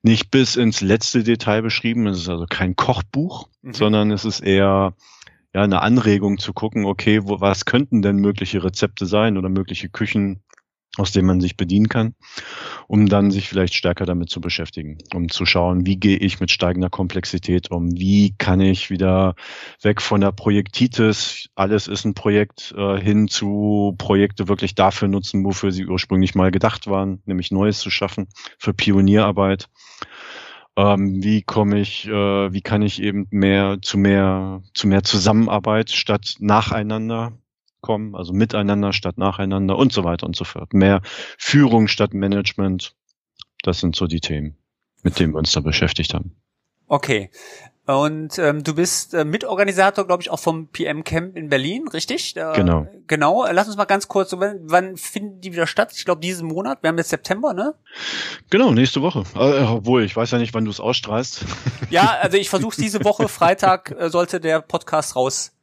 Nicht 0.03 0.31
bis 0.31 0.57
ins 0.57 0.83
letzte 0.83 1.23
Detail 1.23 1.63
beschrieben. 1.63 2.07
Es 2.07 2.19
ist 2.19 2.29
also 2.29 2.45
kein 2.49 2.77
Kochbuch, 2.77 3.49
mhm. 3.63 3.73
sondern 3.73 4.11
es 4.11 4.25
ist 4.25 4.41
eher 4.41 4.95
ja 5.55 5.63
eine 5.63 5.81
Anregung 5.81 6.39
zu 6.39 6.53
gucken, 6.53 6.85
okay, 6.85 7.21
wo, 7.23 7.41
was 7.41 7.65
könnten 7.65 8.03
denn 8.03 8.17
mögliche 8.17 8.63
Rezepte 8.63 9.07
sein 9.07 9.39
oder 9.39 9.49
mögliche 9.49 9.89
Küchen, 9.89 10.43
aus 10.97 11.13
dem 11.13 11.27
man 11.27 11.41
sich 11.41 11.57
bedienen 11.57 11.89
kann, 11.89 12.15
um 12.87 13.09
dann 13.09 13.31
sich 13.31 13.49
vielleicht 13.49 13.75
stärker 13.75 14.07
damit 14.07 14.31
zu 14.31 14.41
beschäftigen, 14.41 14.99
um 15.13 15.29
zu 15.29 15.47
schauen, 15.47 15.87
wie 15.87 15.97
gehe 15.97 16.17
ich 16.17 16.41
mit 16.41 16.51
steigender 16.51 16.91
Komplexität 16.91 17.71
um, 17.71 17.93
wie 17.99 18.35
kann 18.39 18.61
ich 18.61 18.91
wieder 18.91 19.35
weg 19.83 20.01
von 20.01 20.21
der 20.21 20.33
Projektitis, 20.33 21.49
alles 21.55 21.89
ist 21.89 22.05
ein 22.05 22.15
Projekt, 22.15 22.75
äh, 22.77 23.01
hin 23.01 23.29
zu 23.29 23.95
Projekte 23.99 24.49
wirklich 24.49 24.75
dafür 24.75 25.09
nutzen, 25.09 25.45
wofür 25.45 25.73
sie 25.73 25.87
ursprünglich 25.87 26.35
mal 26.35 26.51
gedacht 26.51 26.87
waren, 26.87 27.23
nämlich 27.25 27.51
Neues 27.51 27.81
zu 27.81 27.91
schaffen, 27.91 28.29
für 28.59 28.73
Pionierarbeit. 28.75 29.69
Ähm, 30.77 31.23
wie 31.23 31.43
komme 31.43 31.79
ich, 31.81 32.07
äh, 32.09 32.53
wie 32.53 32.63
kann 32.63 32.83
ich 32.83 33.01
eben 33.01 33.29
mehr 33.31 33.79
zu 33.81 33.97
mehr 33.97 34.63
zu 34.75 34.89
mehr 34.89 35.05
Zusammenarbeit 35.05 35.91
statt 35.91 36.35
nacheinander 36.41 37.33
kommen, 37.85 38.17
also 38.17 38.33
miteinander 38.33 38.95
statt 38.95 39.19
nacheinander 39.19 39.77
und 39.77 39.93
so 39.93 40.05
weiter 40.05 40.27
und 40.27 40.35
so 40.35 40.45
fort. 40.45 40.73
Mehr 40.73 41.03
Führung 41.37 41.87
statt 41.87 42.15
Management. 42.15 42.97
Das 43.63 43.79
sind 43.79 43.95
so 43.95 44.07
die 44.07 44.21
Themen, 44.21 44.57
mit 45.03 45.21
denen 45.21 45.35
wir 45.35 45.39
uns 45.39 45.53
da 45.53 45.61
beschäftigt 45.61 46.15
haben. 46.15 46.35
Okay. 46.89 47.31
Und 47.87 48.39
ähm, 48.39 48.65
du 48.65 48.75
bist 48.75 49.13
äh, 49.13 49.27
Mitorganisator, 49.27 50.07
glaube 50.07 50.23
ich, 50.23 50.31
auch 50.31 50.39
vom 50.39 50.69
PM 50.69 51.05
Camp 51.05 51.37
in 51.37 51.51
Berlin, 51.51 51.87
richtig? 51.89 52.35
Äh, 52.35 52.55
genau. 52.55 52.87
Genau. 53.07 53.47
Lass 53.53 53.67
uns 53.67 53.77
mal 53.77 53.85
ganz 53.85 54.09
kurz, 54.09 54.35
wann, 54.39 54.61
wann 54.63 54.97
finden 54.97 55.43
die 55.43 55.53
wieder 55.53 55.67
statt? 55.67 55.93
Ich 55.95 56.07
glaube, 56.07 56.23
diesen 56.23 56.49
Monat. 56.49 56.83
Wir 56.83 56.89
haben 56.89 56.97
jetzt 56.97 57.11
September, 57.11 57.53
ne? 57.53 57.75
Genau, 58.49 58.73
nächste 58.73 59.03
Woche. 59.03 59.25
Äh, 59.35 59.65
obwohl, 59.65 60.03
ich 60.05 60.17
weiß 60.17 60.31
ja 60.31 60.39
nicht, 60.39 60.55
wann 60.55 60.65
du 60.65 60.71
es 60.71 60.81
ausstrahlst. 60.81 61.45
Ja, 61.91 62.17
also 62.23 62.39
ich 62.39 62.49
versuche 62.49 62.81
diese 62.81 63.05
Woche, 63.05 63.29
Freitag, 63.29 63.95
äh, 63.99 64.09
sollte 64.09 64.41
der 64.41 64.63
Podcast 64.63 65.15
raus 65.15 65.54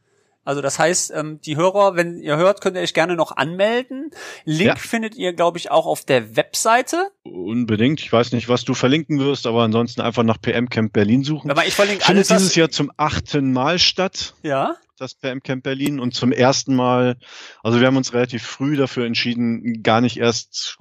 also 0.51 0.61
das 0.61 0.79
heißt, 0.79 1.13
ähm, 1.15 1.39
die 1.39 1.55
Hörer, 1.55 1.95
wenn 1.95 2.17
ihr 2.17 2.35
hört, 2.35 2.59
könnt 2.59 2.75
ihr 2.75 2.81
euch 2.81 2.93
gerne 2.93 3.15
noch 3.15 3.37
anmelden. 3.37 4.11
Link 4.43 4.67
ja. 4.67 4.75
findet 4.75 5.15
ihr, 5.15 5.31
glaube 5.31 5.57
ich, 5.57 5.71
auch 5.71 5.85
auf 5.85 6.03
der 6.03 6.35
Webseite. 6.35 7.09
Unbedingt. 7.23 8.01
Ich 8.01 8.11
weiß 8.11 8.33
nicht, 8.33 8.49
was 8.49 8.65
du 8.65 8.73
verlinken 8.73 9.21
wirst, 9.21 9.47
aber 9.47 9.63
ansonsten 9.63 10.01
einfach 10.01 10.23
nach 10.23 10.41
PM 10.41 10.67
Camp 10.67 10.91
Berlin 10.91 11.23
suchen. 11.23 11.49
Aber 11.49 11.65
ich 11.65 11.73
verlinke 11.73 12.05
alles. 12.05 12.27
Findet 12.27 12.41
dieses 12.41 12.55
Jahr 12.55 12.69
zum 12.69 12.91
achten 12.97 13.53
Mal 13.53 13.79
statt. 13.79 14.33
Ja. 14.43 14.75
Das 14.97 15.15
PM 15.15 15.41
Camp 15.41 15.63
Berlin 15.63 16.01
und 16.01 16.13
zum 16.13 16.33
ersten 16.33 16.75
Mal, 16.75 17.15
also 17.63 17.79
wir 17.79 17.87
haben 17.87 17.95
uns 17.95 18.13
relativ 18.13 18.43
früh 18.43 18.75
dafür 18.75 19.05
entschieden, 19.05 19.83
gar 19.83 20.01
nicht 20.01 20.17
erst 20.17 20.77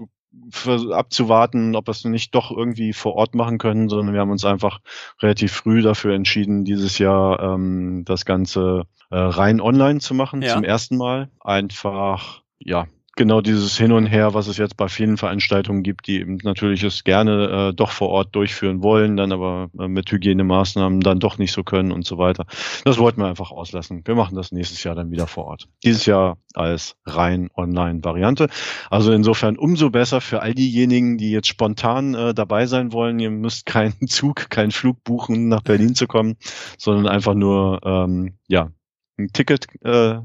abzuwarten, 0.93 1.75
ob 1.75 1.89
wir 1.89 1.93
es 1.93 2.05
nicht 2.05 2.35
doch 2.35 2.51
irgendwie 2.51 2.93
vor 2.93 3.15
Ort 3.15 3.35
machen 3.35 3.59
können, 3.59 3.89
sondern 3.89 4.15
wir 4.15 4.21
haben 4.21 4.31
uns 4.31 4.45
einfach 4.45 4.81
relativ 5.21 5.53
früh 5.53 5.83
dafür 5.83 6.15
entschieden, 6.15 6.65
dieses 6.65 6.99
Jahr 6.99 7.41
ähm, 7.41 8.05
das 8.05 8.25
Ganze 8.25 8.85
äh, 9.11 9.17
rein 9.19 9.61
online 9.61 10.01
zu 10.01 10.15
machen, 10.15 10.43
ja. 10.43 10.55
zum 10.55 10.65
ersten 10.65 10.97
Mal. 10.97 11.31
Einfach, 11.41 12.43
ja, 12.59 12.87
genau 13.21 13.43
dieses 13.43 13.77
Hin 13.77 13.93
und 13.93 14.07
Her, 14.07 14.33
was 14.33 14.47
es 14.47 14.57
jetzt 14.57 14.79
bei 14.79 14.89
vielen 14.89 15.19
Veranstaltungen 15.19 15.83
gibt, 15.83 16.07
die 16.07 16.21
eben 16.21 16.39
natürlich 16.43 16.83
es 16.85 17.05
gerne 17.05 17.69
äh, 17.69 17.75
doch 17.75 17.91
vor 17.91 18.09
Ort 18.09 18.35
durchführen 18.35 18.83
wollen, 18.83 19.19
dann 19.19 19.31
aber 19.31 19.69
äh, 19.79 19.89
mit 19.89 20.11
Hygienemaßnahmen 20.11 21.01
dann 21.01 21.21
doch 21.21 21.37
nicht 21.37 21.53
so 21.53 21.63
können 21.63 21.93
und 21.93 22.07
so 22.07 22.17
weiter. 22.17 22.47
Das 22.87 22.97
wollten 22.97 23.21
wir 23.21 23.27
einfach 23.27 23.51
auslassen. 23.51 24.01
Wir 24.07 24.15
machen 24.15 24.37
das 24.37 24.53
nächstes 24.53 24.83
Jahr 24.85 24.95
dann 24.95 25.11
wieder 25.11 25.27
vor 25.27 25.45
Ort. 25.45 25.69
Dieses 25.85 26.07
Jahr 26.07 26.39
als 26.55 26.97
rein 27.05 27.51
Online-Variante. 27.55 28.49
Also 28.89 29.13
insofern 29.13 29.59
umso 29.59 29.91
besser 29.91 30.23
für 30.23 30.41
all 30.41 30.55
diejenigen, 30.55 31.19
die 31.19 31.31
jetzt 31.31 31.49
spontan 31.49 32.15
äh, 32.15 32.33
dabei 32.33 32.65
sein 32.65 32.91
wollen. 32.95 33.19
Ihr 33.19 33.31
müsst 33.31 33.67
keinen 33.67 34.01
Zug, 34.09 34.49
keinen 34.49 34.71
Flug 34.71 35.05
buchen, 35.05 35.49
nach 35.49 35.61
Berlin 35.61 35.95
zu 35.95 36.07
kommen, 36.07 36.37
sondern 36.79 37.07
einfach 37.07 37.35
nur 37.35 37.81
ähm, 37.85 38.39
ja 38.49 38.71
ein 39.19 39.29
Ticket 39.35 39.67
äh, 39.85 40.21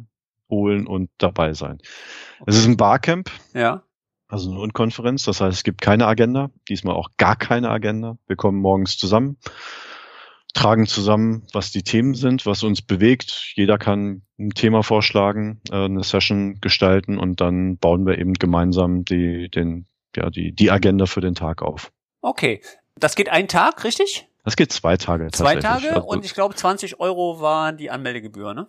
holen 0.50 0.88
und 0.88 1.10
dabei 1.18 1.54
sein. 1.54 1.78
Okay. 2.40 2.44
Es 2.48 2.58
ist 2.58 2.68
ein 2.68 2.78
Barcamp. 2.78 3.32
Ja. 3.54 3.84
Also 4.28 4.52
eine 4.52 4.60
Unkonferenz. 4.60 5.24
Das 5.24 5.42
heißt, 5.42 5.58
es 5.58 5.64
gibt 5.64 5.82
keine 5.82 6.08
Agenda. 6.08 6.50
Diesmal 6.68 6.96
auch 6.96 7.10
gar 7.18 7.36
keine 7.36 7.70
Agenda. 7.70 8.18
Wir 8.28 8.36
kommen 8.36 8.60
morgens 8.60 8.98
zusammen, 8.98 9.38
tragen 10.54 10.88
zusammen, 10.88 11.46
was 11.54 11.72
die 11.72 11.84
Themen 11.84 12.16
sind, 12.16 12.46
was 12.46 12.64
uns 12.64 12.82
bewegt. 12.82 13.54
Jeder 13.56 13.78
kann 13.78 14.24
ein 14.40 14.50
Thema 14.50 14.84
vorschlagen, 14.84 15.62
äh, 15.70 15.86
eine 15.86 16.04
Session 16.04 16.60
gestalten 16.60 17.18
und 17.18 17.40
dann 17.42 17.78
bauen 17.78 18.06
wir 18.06 18.18
eben 18.18 18.34
gemeinsam 18.34 19.06
die, 19.06 19.50
den, 19.50 19.86
ja, 20.16 20.30
die, 20.30 20.54
die 20.54 20.72
Agenda 20.72 21.06
für 21.06 21.22
den 21.22 21.36
Tag 21.36 21.62
auf. 21.62 21.92
Okay. 22.22 22.62
Das 22.98 23.16
geht 23.16 23.30
einen 23.30 23.48
Tag, 23.48 23.84
richtig? 23.84 24.28
Das 24.46 24.56
geht 24.56 24.72
zwei 24.72 24.96
Tage. 24.96 25.28
Zwei 25.32 25.58
Tage 25.58 25.96
also 25.96 26.08
und 26.08 26.24
ich 26.24 26.34
glaube 26.34 26.56
20 26.56 27.00
Euro 27.00 27.42
waren 27.42 27.78
die 27.78 27.90
Anmeldegebühr, 27.90 28.54
ne? 28.54 28.68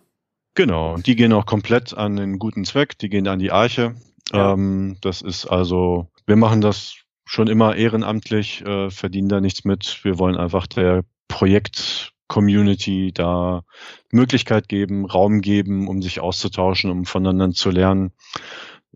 Genau, 0.57 0.95
und 0.95 1.05
die 1.05 1.15
gehen 1.15 1.33
auch 1.33 1.45
komplett 1.45 1.95
an 1.95 2.15
den 2.15 2.39
guten 2.39 2.65
Zweck, 2.65 2.97
die 2.97 3.09
gehen 3.09 3.27
an 3.27 3.37
die 3.37 3.51
Arche. 3.51 3.93
Ja. 4.33 4.53
Ähm, 4.53 4.97
das 5.01 5.21
ist 5.21 5.45
also, 5.45 6.07
wir 6.25 6.35
machen 6.35 6.61
das 6.61 6.95
schon 7.25 7.47
immer 7.47 7.75
ehrenamtlich, 7.75 8.65
äh, 8.65 8.89
verdienen 8.89 9.29
da 9.29 9.39
nichts 9.39 9.65
mit. 9.65 9.99
Wir 10.03 10.17
wollen 10.17 10.35
einfach 10.35 10.65
der 10.65 11.03
Projekt 11.27 12.11
Community 12.27 13.11
da 13.13 13.65
Möglichkeit 14.11 14.67
geben, 14.67 15.05
Raum 15.05 15.41
geben, 15.41 15.87
um 15.87 16.01
sich 16.01 16.21
auszutauschen, 16.21 16.89
um 16.89 17.05
voneinander 17.05 17.53
zu 17.53 17.69
lernen. 17.69 18.11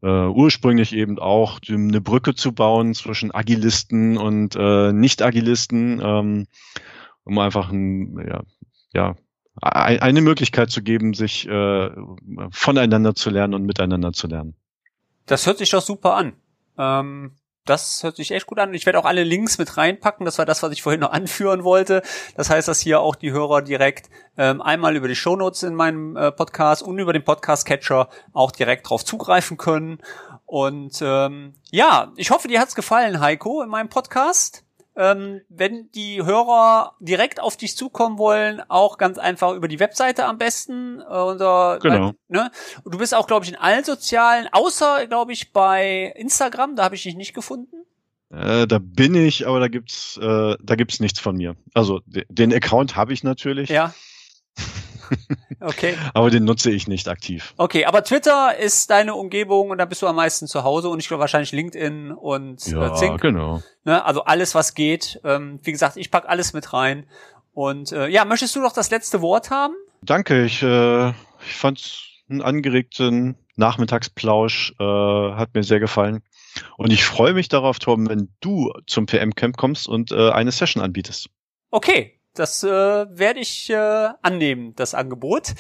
Uh, 0.04 0.34
ursprünglich 0.34 0.96
eben 0.96 1.20
auch 1.20 1.60
eine 1.70 2.02
Brücke 2.02 2.34
zu 2.34 2.54
bauen 2.54 2.96
zwischen 2.96 3.32
Agilisten 3.32 4.18
und 4.18 4.56
äh, 4.56 4.92
Nicht-Agilisten, 4.92 6.02
ähm, 6.04 6.48
um 7.24 7.38
einfach 7.38 7.70
ein, 7.72 8.18
ja, 8.28 8.42
ja, 8.94 9.16
eine 9.60 10.22
Möglichkeit 10.22 10.72
zu 10.72 10.82
geben, 10.82 11.14
sich 11.14 11.48
äh, 11.48 11.90
voneinander 12.52 13.16
zu 13.16 13.30
lernen 13.30 13.54
und 13.54 13.66
miteinander 13.66 14.14
zu 14.14 14.28
lernen. 14.28 14.56
Das 15.26 15.46
hört 15.46 15.58
sich 15.58 15.70
doch 15.70 15.82
super 15.82 16.16
an. 16.16 16.34
Ähm, 16.78 17.36
das 17.66 18.02
hört 18.02 18.16
sich 18.16 18.32
echt 18.32 18.48
gut 18.48 18.60
an. 18.60 18.74
Ich 18.74 18.86
werde 18.86 18.98
auch 18.98 19.06
alle 19.06 19.24
Links 19.24 19.58
mit 19.60 19.78
reinpacken. 19.78 20.26
Das 20.26 20.40
war 20.40 20.46
das, 20.46 20.64
was 20.64 20.72
ich 20.72 20.82
vorhin 20.82 21.02
noch 21.02 21.12
anführen 21.12 21.64
wollte. 21.64 22.02
Das 22.36 22.50
heißt, 22.50 22.68
dass 22.68 22.80
hier 22.80 23.02
auch 23.02 23.16
die 23.16 23.32
Hörer 23.32 23.62
direkt 23.62 24.10
ähm, 24.38 24.62
einmal 24.62 24.96
über 24.96 25.08
die 25.08 25.16
Shownotes 25.16 25.64
in 25.64 25.76
meinem 25.76 26.16
äh, 26.16 26.32
Podcast 26.32 26.82
und 26.82 26.98
über 26.98 27.14
den 27.14 27.24
Podcast-Catcher 27.24 28.10
auch 28.34 28.52
direkt 28.52 28.90
drauf 28.90 29.06
zugreifen 29.06 29.58
können. 29.58 30.00
Und 30.46 31.02
ähm, 31.02 31.54
ja, 31.70 32.12
ich 32.16 32.32
hoffe, 32.32 32.48
dir 32.48 32.60
hat's 32.60 32.76
gefallen, 32.76 33.20
Heiko, 33.20 33.62
in 33.62 33.70
meinem 33.70 33.90
Podcast 33.90 34.66
ähm, 35.02 35.42
wenn 35.50 35.90
die 35.96 36.24
Hörer 36.24 36.96
direkt 37.00 37.40
auf 37.40 37.58
dich 37.58 37.76
zukommen 37.76 38.20
wollen, 38.20 38.62
auch 38.70 39.00
ganz 39.00 39.18
einfach 39.18 39.54
über 39.54 39.68
die 39.68 39.80
Webseite 39.80 40.26
am 40.26 40.38
besten. 40.38 41.00
Äh, 41.00 41.04
oder, 41.04 41.80
genau. 41.82 42.14
Ne? 42.28 42.52
Du 42.86 43.00
bist 43.00 43.16
auch, 43.16 43.26
glaube 43.26 43.44
ich, 43.44 43.52
in 43.52 43.58
allen 43.58 43.84
sozialen, 43.84 44.48
außer, 44.52 45.08
glaube 45.08 45.34
ich, 45.34 45.54
bei 45.54 46.14
Instagram, 46.16 46.76
da 46.76 46.84
habe 46.84 46.94
ich 46.94 47.02
dich 47.02 47.16
nicht 47.16 47.34
gefunden. 47.34 47.78
Äh, 48.30 48.68
da 48.68 48.78
bin 48.80 49.16
ich, 49.16 49.48
aber 49.48 49.60
da 49.60 49.70
gibt's, 49.70 50.18
äh, 50.18 50.56
da 50.62 50.76
gibt's 50.76 51.00
nichts 51.00 51.20
von 51.20 51.36
mir. 51.36 51.56
Also 51.74 52.02
den 52.06 52.54
Account 52.54 52.96
habe 52.96 53.12
ich 53.12 53.24
natürlich. 53.24 53.70
Ja. 53.70 53.96
Okay. 55.60 55.96
aber 56.16 56.32
den 56.32 56.44
nutze 56.44 56.72
ich 56.72 56.88
nicht 56.88 57.08
aktiv. 57.08 57.54
Okay, 57.58 57.86
aber 57.86 58.04
Twitter 58.04 58.58
ist 58.58 58.90
deine 58.90 59.14
Umgebung 59.14 59.70
und 59.70 59.78
da 59.78 59.86
bist 59.86 60.02
du 60.02 60.08
am 60.08 60.16
meisten 60.16 60.48
zu 60.48 60.64
Hause 60.64 60.90
und 60.90 61.00
ich 61.00 61.08
glaube 61.08 61.22
wahrscheinlich 61.22 61.52
LinkedIn 61.52 62.12
und 62.12 62.66
äh, 62.68 62.72
ja, 62.72 62.88
äh, 62.88 62.96
Zink. 62.96 63.22
genau. 63.22 63.62
Ne, 63.84 64.04
also 64.04 64.24
alles, 64.24 64.56
was 64.56 64.74
geht. 64.74 65.20
Ähm, 65.24 65.60
wie 65.64 65.72
gesagt, 65.72 65.98
ich 65.98 66.10
pack 66.10 66.28
alles 66.28 66.54
mit 66.54 66.74
rein. 66.74 67.06
Und 67.54 67.92
äh, 67.92 68.08
ja, 68.08 68.26
möchtest 68.26 68.56
du 68.56 68.60
noch 68.60 68.74
das 68.74 68.90
letzte 68.90 69.22
Wort 69.22 69.50
haben? 69.52 69.76
Danke, 70.02 70.46
ich, 70.46 70.64
äh, 70.64 71.10
ich 71.10 71.56
fand 71.56 72.08
einen 72.30 72.42
angeregten 72.42 73.36
Nachmittagsplausch, 73.56 74.74
äh, 74.80 74.84
hat 74.84 75.54
mir 75.54 75.64
sehr 75.64 75.80
gefallen. 75.80 76.24
Und 76.78 76.92
ich 76.92 77.04
freue 77.04 77.34
mich 77.34 77.50
darauf, 77.50 77.80
Torben, 77.80 78.10
wenn 78.10 78.30
du 78.40 78.72
zum 78.88 79.06
PM-Camp 79.06 79.58
kommst 79.58 79.88
und 79.88 80.12
äh, 80.12 80.32
eine 80.32 80.52
Session 80.52 80.82
anbietest. 80.84 81.30
Okay, 81.70 82.20
das 82.34 82.64
äh, 82.64 82.70
werde 82.70 83.40
ich 83.40 83.70
äh, 83.70 84.10
annehmen, 84.22 84.74
das 84.76 84.94
Angebot. 84.94 85.54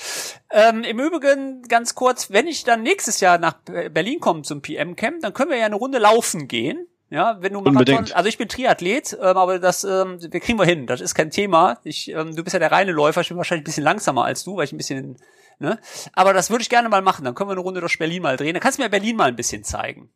Ähm, 0.50 0.84
Im 0.84 1.00
Übrigen, 1.00 1.64
ganz 1.64 1.96
kurz, 1.96 2.32
wenn 2.32 2.48
ich 2.48 2.64
dann 2.64 2.84
nächstes 2.84 3.20
Jahr 3.20 3.38
nach 3.38 3.56
Berlin 3.64 4.20
komme 4.20 4.44
zum 4.44 4.62
PM-Camp, 4.62 5.22
dann 5.22 5.34
können 5.34 5.52
wir 5.52 5.58
ja 5.58 5.66
eine 5.66 5.76
Runde 5.76 6.00
laufen 6.00 6.48
gehen. 6.48 6.88
Ja, 7.12 7.38
wenn 7.42 7.52
du 7.52 7.60
Marathon, 7.60 8.10
also 8.14 8.30
ich 8.30 8.38
bin 8.38 8.48
Triathlet, 8.48 9.18
ähm, 9.22 9.36
aber 9.36 9.60
das 9.60 9.84
ähm, 9.84 10.18
wir 10.22 10.40
kriegen 10.40 10.58
wir 10.58 10.66
hin. 10.66 10.88
Das 10.88 11.02
ist 11.02 11.14
kein 11.14 11.30
Thema. 11.30 11.78
Ich, 11.84 12.10
ähm, 12.10 12.38
du 12.38 12.42
bist 12.42 12.54
ja 12.54 12.60
der 12.60 12.72
reine 12.72 12.94
Läufer. 12.94 13.20
Ich 13.20 13.28
bin 13.28 13.36
wahrscheinlich 13.36 13.64
ein 13.64 13.66
bisschen 13.66 13.84
langsamer 13.84 14.24
als 14.24 14.46
du, 14.46 14.56
weil 14.56 14.64
ich 14.64 14.72
ein 14.72 14.78
bisschen, 14.78 15.18
ne? 15.60 15.78
Aber 16.14 16.32
das 16.32 16.50
würde 16.50 16.62
ich 16.62 16.70
gerne 16.70 16.88
mal 16.88 17.02
machen. 17.02 17.26
Dann 17.26 17.36
können 17.36 17.50
wir 17.50 17.54
eine 17.54 17.62
Runde 17.62 17.82
durch 17.82 18.00
Berlin 18.00 18.22
mal 18.22 18.38
drehen. 18.38 18.54
Dann 18.54 18.64
kannst 18.64 18.80
du 18.80 18.84
mir 18.84 18.90
Berlin 18.90 19.18
mal 19.18 19.28
ein 19.28 19.36
bisschen 19.36 19.66
zeigen. 19.66 20.10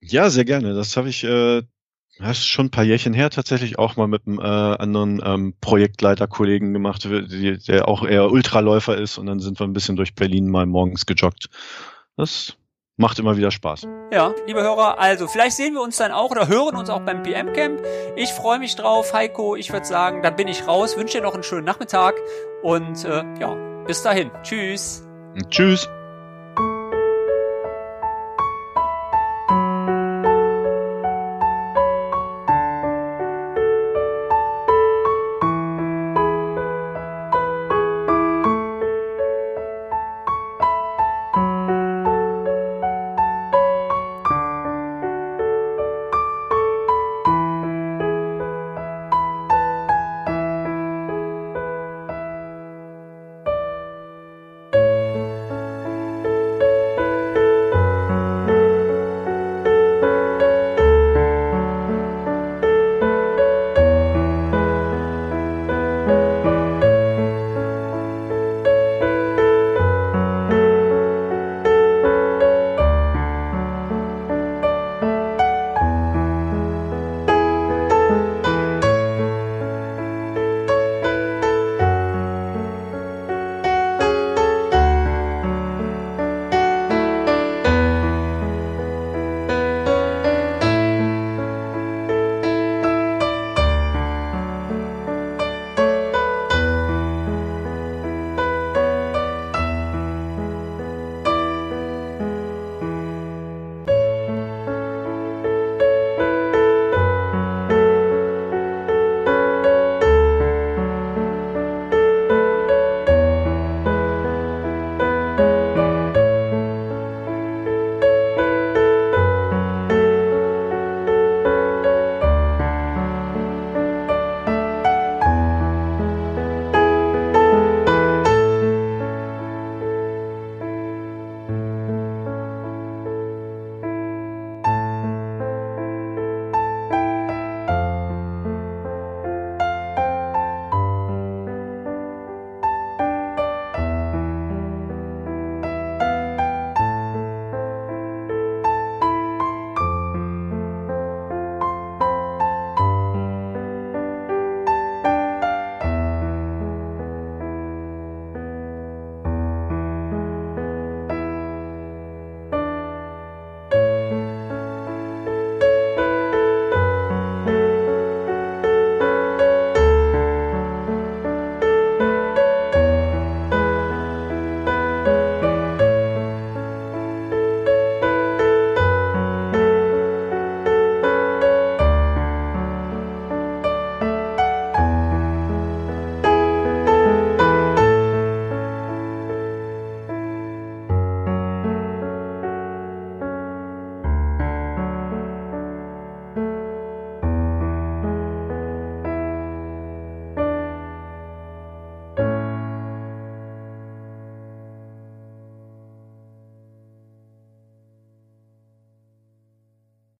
Ja, 0.00 0.28
sehr 0.28 0.44
gerne. 0.44 0.74
Das 0.74 0.94
habe 0.98 1.08
ich 1.08 1.24
äh, 1.24 1.62
das 2.22 2.38
ist 2.38 2.46
schon 2.46 2.66
ein 2.66 2.70
paar 2.70 2.84
Jährchen 2.84 3.14
her 3.14 3.30
tatsächlich 3.30 3.78
auch 3.78 3.96
mal 3.96 4.06
mit 4.06 4.26
einem 4.26 4.38
äh, 4.38 4.42
anderen 4.42 5.20
ähm, 5.24 5.54
Projektleiterkollegen 5.60 6.72
gemacht, 6.72 7.04
die, 7.04 7.58
der 7.58 7.88
auch 7.88 8.04
eher 8.04 8.30
Ultraläufer 8.30 8.96
ist 8.96 9.18
und 9.18 9.26
dann 9.26 9.40
sind 9.40 9.60
wir 9.60 9.66
ein 9.66 9.72
bisschen 9.72 9.96
durch 9.96 10.14
Berlin 10.14 10.48
mal 10.48 10.66
morgens 10.66 11.06
gejoggt. 11.06 11.48
Das 12.16 12.56
macht 12.96 13.18
immer 13.18 13.36
wieder 13.36 13.50
Spaß. 13.50 13.86
Ja, 14.12 14.34
liebe 14.46 14.62
Hörer, 14.62 14.98
also 14.98 15.26
vielleicht 15.26 15.56
sehen 15.56 15.74
wir 15.74 15.82
uns 15.82 15.96
dann 15.96 16.12
auch 16.12 16.30
oder 16.30 16.48
hören 16.48 16.76
uns 16.76 16.90
auch 16.90 17.00
beim 17.00 17.22
PM 17.22 17.52
Camp. 17.52 17.80
Ich 18.16 18.30
freue 18.30 18.58
mich 18.58 18.76
drauf, 18.76 19.12
Heiko. 19.12 19.56
Ich 19.56 19.72
würde 19.72 19.86
sagen, 19.86 20.22
dann 20.22 20.36
bin 20.36 20.48
ich 20.48 20.66
raus. 20.66 20.96
Wünsche 20.96 21.18
dir 21.18 21.24
noch 21.24 21.34
einen 21.34 21.42
schönen 21.42 21.64
Nachmittag 21.64 22.14
und 22.62 23.04
äh, 23.04 23.24
ja, 23.40 23.54
bis 23.86 24.02
dahin. 24.02 24.30
Tschüss. 24.42 25.04
Tschüss. 25.50 25.88